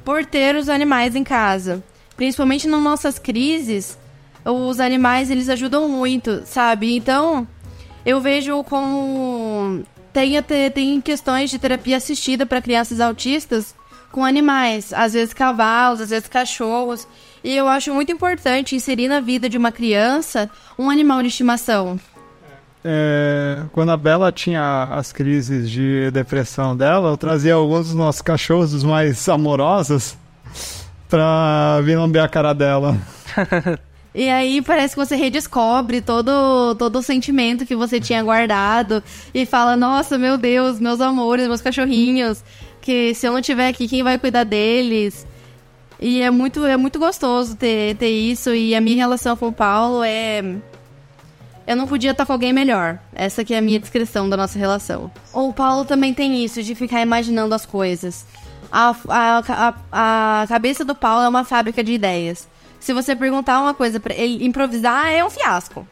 por 0.05 0.25
ter 0.25 0.55
os 0.55 0.69
animais 0.69 1.13
em 1.13 1.25
casa. 1.25 1.83
Principalmente 2.15 2.69
nas 2.69 2.81
nossas 2.81 3.19
crises, 3.19 3.99
os 4.45 4.79
animais 4.79 5.29
eles 5.29 5.49
ajudam 5.49 5.89
muito, 5.89 6.43
sabe? 6.45 6.95
Então, 6.95 7.45
eu 8.05 8.21
vejo 8.21 8.63
como 8.63 9.83
tem 10.13 10.41
tem 10.73 11.01
questões 11.01 11.49
de 11.49 11.59
terapia 11.59 11.97
assistida 11.97 12.45
para 12.45 12.61
crianças 12.61 13.01
autistas 13.01 13.75
com 14.15 14.23
animais, 14.23 14.93
às 14.93 15.11
vezes 15.11 15.33
cavalos, 15.33 15.99
às 15.99 16.09
vezes 16.09 16.29
cachorros. 16.29 17.05
E 17.43 17.53
eu 17.53 17.67
acho 17.67 17.93
muito 17.93 18.13
importante 18.13 18.73
inserir 18.73 19.09
na 19.09 19.19
vida 19.19 19.49
de 19.49 19.57
uma 19.57 19.73
criança 19.73 20.49
um 20.79 20.89
animal 20.89 21.21
de 21.21 21.27
estimação. 21.27 21.99
É, 22.81 23.63
quando 23.73 23.91
a 23.91 23.97
Bela 23.97 24.31
tinha 24.31 24.83
as 24.89 25.11
crises 25.11 25.69
de 25.69 26.09
depressão 26.11 26.77
dela, 26.77 27.09
eu 27.09 27.17
trazia 27.17 27.55
alguns 27.55 27.87
dos 27.87 27.95
nossos 27.95 28.21
cachorros 28.21 28.73
os 28.73 28.85
mais 28.85 29.27
amorosos 29.27 30.15
pra 31.09 31.81
vir 31.83 31.97
lamber 31.97 32.23
a 32.23 32.29
cara 32.29 32.53
dela. 32.53 32.97
E 34.15 34.29
aí 34.29 34.61
parece 34.61 34.95
que 34.95 35.05
você 35.05 35.17
redescobre 35.17 35.99
todo, 35.99 36.73
todo 36.75 36.99
o 36.99 37.03
sentimento 37.03 37.65
que 37.65 37.75
você 37.75 37.99
tinha 37.99 38.23
guardado. 38.23 39.03
E 39.33 39.45
fala, 39.45 39.75
nossa, 39.75 40.17
meu 40.17 40.37
Deus, 40.37 40.79
meus 40.79 41.01
amores, 41.01 41.49
meus 41.49 41.59
cachorrinhos. 41.59 42.41
Que 42.85 43.15
se 43.15 43.25
eu 43.27 43.33
não 43.33 43.41
tiver 43.41 43.67
aqui, 43.67 43.87
quem 43.87 44.03
vai 44.03 44.19
cuidar 44.19 44.43
deles? 44.43 45.25
E 45.99 46.21
é 46.21 46.29
muito, 46.29 46.63
é 46.63 46.77
muito 46.77 46.99
gostoso 46.99 47.55
ter, 47.55 47.95
ter 47.95 48.11
isso. 48.11 48.53
E 48.53 48.75
a 48.75 48.79
minha 48.79 48.97
relação 48.97 49.35
com 49.35 49.47
o 49.47 49.51
Paulo 49.51 50.03
é. 50.03 50.43
Eu 51.65 51.75
não 51.75 51.87
podia 51.87 52.11
estar 52.11 52.27
com 52.27 52.33
alguém 52.33 52.53
melhor. 52.53 52.99
Essa 53.15 53.43
que 53.43 53.55
é 53.55 53.57
a 53.57 53.61
minha 53.61 53.79
descrição 53.79 54.29
da 54.29 54.37
nossa 54.37 54.59
relação. 54.59 55.11
O 55.33 55.51
Paulo 55.51 55.83
também 55.83 56.13
tem 56.13 56.45
isso, 56.45 56.61
de 56.61 56.75
ficar 56.75 57.01
imaginando 57.01 57.55
as 57.55 57.65
coisas. 57.65 58.23
A, 58.71 58.95
a, 59.09 59.73
a, 59.91 60.41
a 60.43 60.47
cabeça 60.47 60.85
do 60.85 60.93
Paulo 60.93 61.23
é 61.23 61.27
uma 61.27 61.43
fábrica 61.43 61.83
de 61.83 61.93
ideias. 61.93 62.47
Se 62.79 62.93
você 62.93 63.15
perguntar 63.15 63.61
uma 63.61 63.73
coisa 63.73 63.99
para 63.99 64.13
ele, 64.13 64.45
improvisar 64.45 65.07
é 65.07 65.25
um 65.25 65.29
fiasco. 65.31 65.87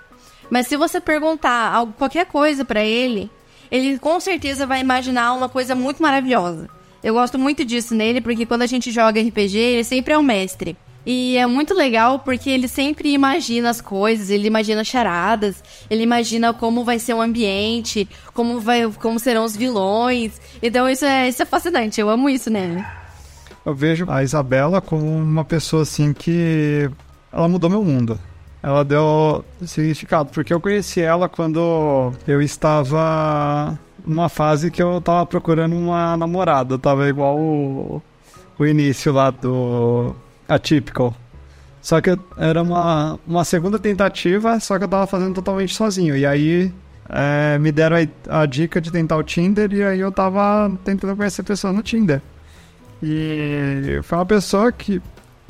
Mas 0.47 0.67
se 0.67 0.77
você 0.77 1.01
perguntar 1.01 1.87
qualquer 1.97 2.27
coisa 2.27 2.63
para 2.63 2.83
ele, 2.83 3.31
ele 3.71 3.97
com 3.97 4.19
certeza 4.19 4.67
vai 4.67 4.79
imaginar 4.79 5.33
uma 5.33 5.49
coisa 5.49 5.73
muito 5.73 5.99
maravilhosa. 5.99 6.69
Eu 7.03 7.13
gosto 7.15 7.37
muito 7.37 7.65
disso 7.65 7.93
nele, 7.93 8.21
porque 8.21 8.45
quando 8.45 8.61
a 8.61 8.67
gente 8.67 8.91
joga 8.91 9.21
RPG, 9.21 9.57
ele 9.57 9.83
sempre 9.83 10.13
é 10.13 10.17
o 10.17 10.23
mestre. 10.23 10.77
E 11.05 11.37
é 11.37 11.45
muito 11.45 11.73
legal 11.73 12.19
porque 12.19 12.49
ele 12.49 12.67
sempre 12.67 13.11
imagina 13.11 13.69
as 13.69 13.81
coisas, 13.81 14.29
ele 14.29 14.47
imagina 14.47 14.85
charadas, 14.85 15.61
ele 15.89 16.01
imagina 16.01 16.53
como 16.53 16.85
vai 16.85 16.97
ser 16.97 17.13
o 17.13 17.21
ambiente, 17.21 18.07
como, 18.33 18.59
vai, 18.61 18.89
como 19.01 19.19
serão 19.19 19.43
os 19.43 19.55
vilões. 19.55 20.39
Então 20.61 20.89
isso 20.89 21.03
é, 21.03 21.27
isso 21.27 21.41
é 21.41 21.45
fascinante, 21.45 21.99
eu 21.99 22.09
amo 22.09 22.29
isso 22.29 22.49
nele. 22.49 22.83
Eu 23.65 23.75
vejo 23.75 24.05
a 24.09 24.23
Isabela 24.23 24.79
como 24.79 25.05
uma 25.05 25.43
pessoa 25.43 25.83
assim 25.83 26.13
que 26.13 26.89
ela 27.31 27.49
mudou 27.49 27.69
meu 27.69 27.83
mundo. 27.83 28.17
Ela 28.61 28.85
deu 28.85 29.43
significado, 29.65 30.29
porque 30.31 30.53
eu 30.53 30.61
conheci 30.61 31.01
ela 31.01 31.27
quando 31.27 32.13
eu 32.25 32.41
estava 32.41 33.77
numa 34.05 34.29
fase 34.29 34.69
que 34.69 34.81
eu 34.81 34.97
estava 34.97 35.25
procurando 35.25 35.75
uma 35.75 36.15
namorada. 36.17 36.77
Tava 36.77 37.07
igual 37.07 37.37
o, 37.37 38.01
o 38.57 38.65
início 38.65 39.11
lá 39.11 39.29
do 39.31 40.15
Atypical. 40.47 41.13
Só 41.81 41.99
que 41.99 42.17
era 42.37 42.61
uma, 42.61 43.19
uma 43.27 43.43
segunda 43.43 43.77
tentativa, 43.77 44.59
só 44.59 44.77
que 44.77 44.85
eu 44.85 44.87
tava 44.87 45.05
fazendo 45.05 45.35
totalmente 45.35 45.75
sozinho. 45.75 46.15
E 46.15 46.25
aí 46.25 46.71
é, 47.09 47.57
me 47.59 47.71
deram 47.71 47.97
a, 47.97 48.41
a, 48.41 48.45
dica 48.45 48.79
de 48.79 48.91
tentar 48.91 49.17
o 49.17 49.23
Tinder 49.23 49.71
e 49.73 49.83
aí 49.83 49.99
eu 49.99 50.11
tava 50.11 50.71
tentando 50.85 51.15
conhecer 51.15 51.43
pessoas 51.43 51.75
no 51.75 51.83
Tinder. 51.83 52.21
E 53.01 53.99
foi 54.03 54.17
uma 54.17 54.25
pessoa 54.25 54.71
que, 54.71 55.01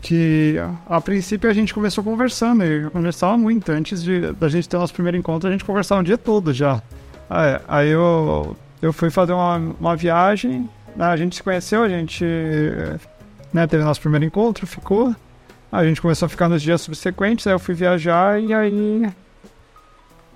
que 0.01 0.55
a, 0.89 0.99
princípio 0.99 1.47
a 1.47 1.53
gente 1.53 1.71
começou 1.71 2.03
conversando, 2.03 2.63
e 2.63 2.89
conversava 2.89 3.37
muito. 3.37 3.71
Antes 3.71 4.01
de, 4.01 4.31
da 4.33 4.49
gente 4.49 4.67
ter 4.67 4.75
o 4.75 4.79
nosso 4.79 4.93
primeiro 4.93 5.17
encontro, 5.17 5.47
a 5.47 5.51
gente 5.51 5.63
conversava 5.63 6.01
o 6.01 6.03
dia 6.03 6.17
todo 6.17 6.51
já. 6.51 6.81
Aí, 7.29 7.59
aí 7.67 7.89
eu, 7.89 8.55
eu 8.81 8.93
fui 8.93 9.09
fazer 9.09 9.33
uma, 9.33 9.57
uma 9.79 9.95
viagem, 9.95 10.69
né, 10.95 11.05
a 11.05 11.17
gente 11.17 11.35
se 11.35 11.43
conheceu, 11.43 11.83
a 11.83 11.89
gente 11.89 12.25
né, 13.51 13.67
teve 13.67 13.83
nosso 13.83 14.01
primeiro 14.01 14.25
encontro, 14.25 14.65
ficou. 14.67 15.15
A 15.71 15.83
gente 15.83 16.01
começou 16.01 16.27
a 16.27 16.29
ficar 16.29 16.47
nos 16.47 16.61
dias 16.61 16.81
subsequentes, 16.81 17.47
aí 17.47 17.53
eu 17.53 17.59
fui 17.59 17.73
viajar 17.73 18.39
e 18.39 18.53
aí 18.53 19.11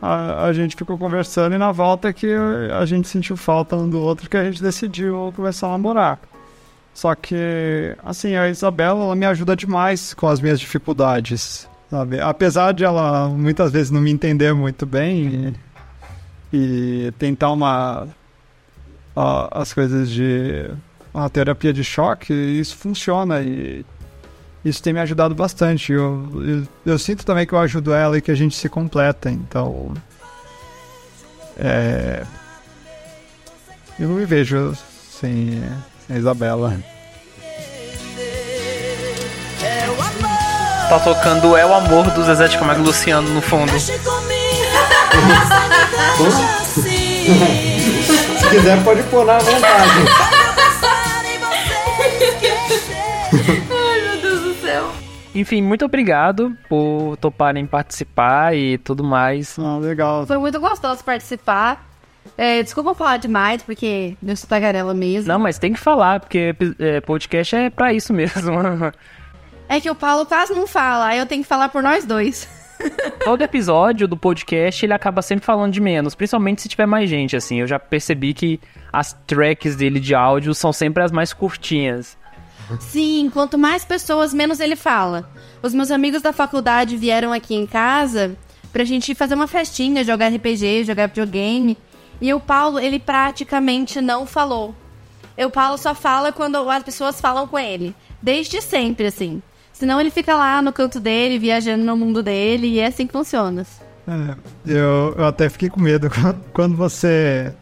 a, 0.01 0.45
a 0.45 0.53
gente 0.53 0.75
ficou 0.75 0.97
conversando 0.97 1.53
e 1.53 1.57
na 1.57 1.71
volta 1.71 2.11
que 2.11 2.27
a 2.73 2.85
gente 2.85 3.07
sentiu 3.07 3.37
falta 3.37 3.75
um 3.75 3.89
do 3.89 4.01
outro 4.01 4.29
que 4.29 4.37
a 4.37 4.43
gente 4.43 4.61
decidiu 4.61 5.31
começar 5.35 5.67
a 5.67 5.71
namorar. 5.71 6.19
Só 6.93 7.13
que, 7.13 7.95
assim, 8.03 8.35
a 8.35 8.49
Isabela, 8.49 9.03
ela 9.03 9.15
me 9.15 9.27
ajuda 9.27 9.55
demais 9.55 10.15
com 10.15 10.27
as 10.27 10.41
minhas 10.41 10.59
dificuldades, 10.59 11.69
sabe? 11.91 12.19
Apesar 12.19 12.73
de 12.73 12.83
ela 12.83 13.27
muitas 13.27 13.71
vezes 13.71 13.91
não 13.91 14.01
me 14.01 14.09
entender 14.09 14.51
muito 14.53 14.83
bem 14.83 15.53
e, 16.51 17.11
tentar 17.17 17.51
uma... 17.51 18.07
A, 19.15 19.61
as 19.61 19.73
coisas 19.73 20.09
de... 20.09 20.69
Uma 21.13 21.29
terapia 21.29 21.73
de 21.73 21.83
choque, 21.83 22.31
isso 22.33 22.75
funciona 22.75 23.41
e 23.41 23.83
isso 24.63 24.83
tem 24.83 24.93
me 24.93 24.99
ajudado 24.99 25.33
bastante. 25.33 25.93
Eu, 25.93 26.29
eu, 26.35 26.67
eu, 26.85 26.99
sinto 26.99 27.25
também 27.25 27.47
que 27.47 27.53
eu 27.53 27.59
ajudo 27.59 27.93
ela 27.93 28.17
e 28.17 28.21
que 28.21 28.29
a 28.29 28.35
gente 28.35 28.55
se 28.55 28.67
completa, 28.67 29.31
então. 29.31 29.93
É. 31.57 32.23
Eu 33.99 34.09
não 34.09 34.15
me 34.15 34.25
vejo 34.25 34.75
sem, 35.09 35.63
a 36.09 36.17
Isabela. 36.17 36.77
Tá 40.89 40.99
tocando 40.99 41.57
É 41.57 41.65
o 41.65 41.73
Amor 41.73 42.11
do 42.11 42.23
Zezé 42.23 42.47
de 42.47 42.57
Camargo 42.57 42.83
Luciano 42.83 43.29
no 43.29 43.41
fundo. 43.41 43.71
Se 46.17 47.29
quiser, 48.49 48.83
pode 48.83 49.03
pôr 49.03 49.23
na 49.25 49.37
vontade. 49.37 49.91
Ai, 53.69 54.01
meu 54.01 54.21
Deus 54.21 54.41
do 54.41 54.53
céu. 54.55 54.89
Enfim, 55.35 55.61
muito 55.61 55.85
obrigado 55.85 56.57
por 56.67 57.17
toparem 57.17 57.67
participar 57.67 58.55
e 58.55 58.79
tudo 58.79 59.03
mais. 59.03 59.59
Ah, 59.59 59.77
legal. 59.77 60.25
Foi 60.25 60.39
muito 60.39 60.59
gostoso 60.59 61.03
participar. 61.03 61.85
É, 62.35 62.63
desculpa 62.63 62.95
falar 62.95 63.17
demais, 63.17 63.61
porque 63.61 64.17
eu 64.25 64.35
sou 64.35 64.49
tagarela 64.49 64.95
mesmo. 64.95 65.31
Não, 65.31 65.37
mas 65.39 65.59
tem 65.59 65.73
que 65.73 65.79
falar, 65.79 66.19
porque 66.19 66.55
é, 66.79 66.99
podcast 67.01 67.55
é 67.55 67.69
pra 67.69 67.93
isso 67.93 68.11
mesmo. 68.11 68.51
é 69.69 69.79
que 69.79 69.89
o 69.89 69.95
Paulo 69.95 70.25
quase 70.25 70.53
não 70.53 70.65
fala, 70.65 71.05
aí 71.07 71.19
eu 71.19 71.25
tenho 71.27 71.43
que 71.43 71.47
falar 71.47 71.69
por 71.69 71.83
nós 71.83 72.05
dois. 72.05 72.47
Todo 73.23 73.41
episódio 73.41 74.07
do 74.07 74.15
podcast 74.15 74.85
ele 74.85 74.93
acaba 74.93 75.21
sempre 75.21 75.45
falando 75.45 75.73
de 75.73 75.81
menos, 75.81 76.15
principalmente 76.15 76.61
se 76.61 76.69
tiver 76.69 76.85
mais 76.85 77.09
gente, 77.09 77.35
assim. 77.35 77.59
Eu 77.59 77.67
já 77.67 77.79
percebi 77.79 78.33
que 78.33 78.59
as 78.91 79.13
tracks 79.25 79.75
dele 79.75 79.99
de 79.99 80.15
áudio 80.15 80.53
são 80.53 80.71
sempre 80.71 81.03
as 81.03 81.11
mais 81.11 81.33
curtinhas. 81.33 82.17
Sim, 82.79 83.29
quanto 83.33 83.57
mais 83.57 83.85
pessoas, 83.85 84.33
menos 84.33 84.59
ele 84.59 84.75
fala. 84.75 85.29
Os 85.61 85.73
meus 85.73 85.89
amigos 85.91 86.21
da 86.21 86.33
faculdade 86.33 86.97
vieram 86.97 87.31
aqui 87.31 87.55
em 87.55 87.65
casa 87.65 88.37
pra 88.71 88.83
gente 88.83 89.15
fazer 89.15 89.35
uma 89.35 89.47
festinha, 89.47 90.03
jogar 90.03 90.27
RPG, 90.27 90.83
jogar 90.83 91.07
videogame. 91.07 91.77
E 92.19 92.33
o 92.33 92.39
Paulo, 92.39 92.79
ele 92.79 92.99
praticamente 92.99 94.01
não 94.01 94.25
falou. 94.25 94.75
O 95.37 95.49
Paulo 95.49 95.77
só 95.77 95.93
fala 95.93 96.31
quando 96.31 96.57
as 96.69 96.83
pessoas 96.83 97.21
falam 97.21 97.47
com 97.47 97.57
ele. 97.57 97.95
Desde 98.21 98.61
sempre, 98.61 99.07
assim. 99.07 99.41
Senão 99.77 100.01
ele 100.01 100.09
fica 100.09 100.35
lá 100.35 100.59
no 100.59 100.73
canto 100.73 100.99
dele, 100.99 101.37
viajando 101.37 101.83
no 101.83 101.95
mundo 101.95 102.23
dele, 102.23 102.65
e 102.65 102.79
é 102.79 102.87
assim 102.87 103.05
que 103.05 103.13
funciona. 103.13 103.63
É, 104.07 104.35
eu, 104.73 105.13
eu 105.15 105.25
até 105.25 105.47
fiquei 105.49 105.69
com 105.69 105.79
medo 105.79 106.09
quando 106.51 106.75
você 106.75 107.53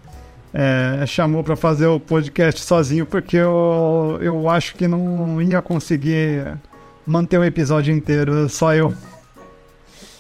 é, 0.54 1.06
chamou 1.06 1.44
para 1.44 1.58
fazer 1.58 1.88
o 1.88 2.00
podcast 2.00 2.62
sozinho, 2.62 3.06
porque 3.06 3.36
eu, 3.36 4.18
eu 4.22 4.50
acho 4.50 4.76
que 4.76 4.88
não 4.88 5.42
ia 5.42 5.62
conseguir 5.62 6.58
manter 7.06 7.38
o 7.38 7.44
episódio 7.44 7.94
inteiro, 7.94 8.48
só 8.48 8.74
eu. 8.74 8.94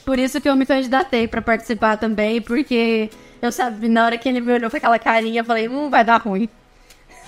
Por 0.03 0.19
isso 0.19 0.41
que 0.41 0.49
eu 0.49 0.55
me 0.57 0.65
candidatei 0.65 1.29
para 1.29 1.41
participar 1.41 1.95
também, 1.95 2.41
porque 2.41 3.09
eu 3.41 3.53
sabia, 3.53 3.87
na 3.87 4.05
hora 4.05 4.17
que 4.17 4.27
ele 4.27 4.41
me 4.41 4.51
olhou 4.51 4.69
com 4.69 4.75
aquela 4.75 4.99
carinha, 4.99 5.39
eu 5.39 5.45
falei, 5.45 5.69
hum, 5.69 5.89
vai 5.89 6.03
dar 6.03 6.17
ruim. 6.17 6.49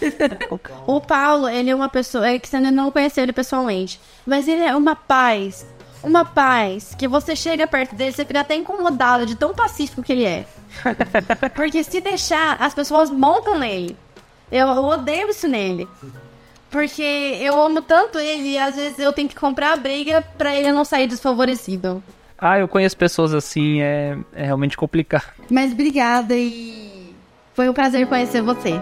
o 0.86 1.02
Paulo, 1.02 1.50
ele 1.50 1.70
é 1.70 1.76
uma 1.76 1.90
pessoa 1.90 2.28
é 2.28 2.40
que 2.40 2.48
você 2.48 2.60
não 2.60 2.92
conheceu 2.92 3.24
ele 3.24 3.34
pessoalmente, 3.34 4.00
mas 4.26 4.48
ele 4.48 4.62
é 4.62 4.76
uma 4.76 4.96
paz, 4.96 5.66
uma 6.04 6.24
paz 6.24 6.96
que 6.96 7.08
você 7.08 7.36
chega 7.36 7.68
perto 7.68 7.96
dele, 7.96 8.12
você 8.12 8.26
fica 8.26 8.42
até 8.42 8.56
incomodado 8.56 9.26
de 9.26 9.36
tão 9.36 9.54
pacífico 9.54 10.04
que 10.04 10.12
ele 10.14 10.26
é. 10.26 10.46
Porque 11.56 11.84
se 11.84 12.02
deixar, 12.02 12.58
as 12.60 12.74
pessoas 12.74 13.10
montam 13.10 13.58
nele. 13.58 13.98
Eu, 14.52 14.68
eu 14.68 14.84
odeio 14.86 15.30
isso 15.30 15.48
nele. 15.48 15.88
Porque 16.70 17.38
eu 17.42 17.60
amo 17.62 17.82
tanto 17.82 18.20
ele 18.20 18.50
e 18.50 18.58
às 18.58 18.76
vezes 18.76 19.00
eu 19.00 19.14
tenho 19.14 19.30
que 19.30 19.36
comprar 19.36 19.74
a 19.74 19.78
briga 19.78 20.22
pra 20.38 20.56
ele 20.56 20.72
não 20.72 20.84
sair 20.84 21.08
desfavorecido. 21.08 22.04
Ah, 22.38 22.60
eu 22.60 22.68
conheço 22.68 22.96
pessoas 22.96 23.34
assim, 23.34 23.82
é, 23.82 24.18
é 24.34 24.46
realmente 24.46 24.78
complicado. 24.78 25.26
Mas 25.50 25.72
obrigada 25.72 26.36
e 26.36 27.16
foi 27.54 27.68
um 27.68 27.74
prazer 27.74 28.06
conhecer 28.06 28.42
você. 28.42 28.80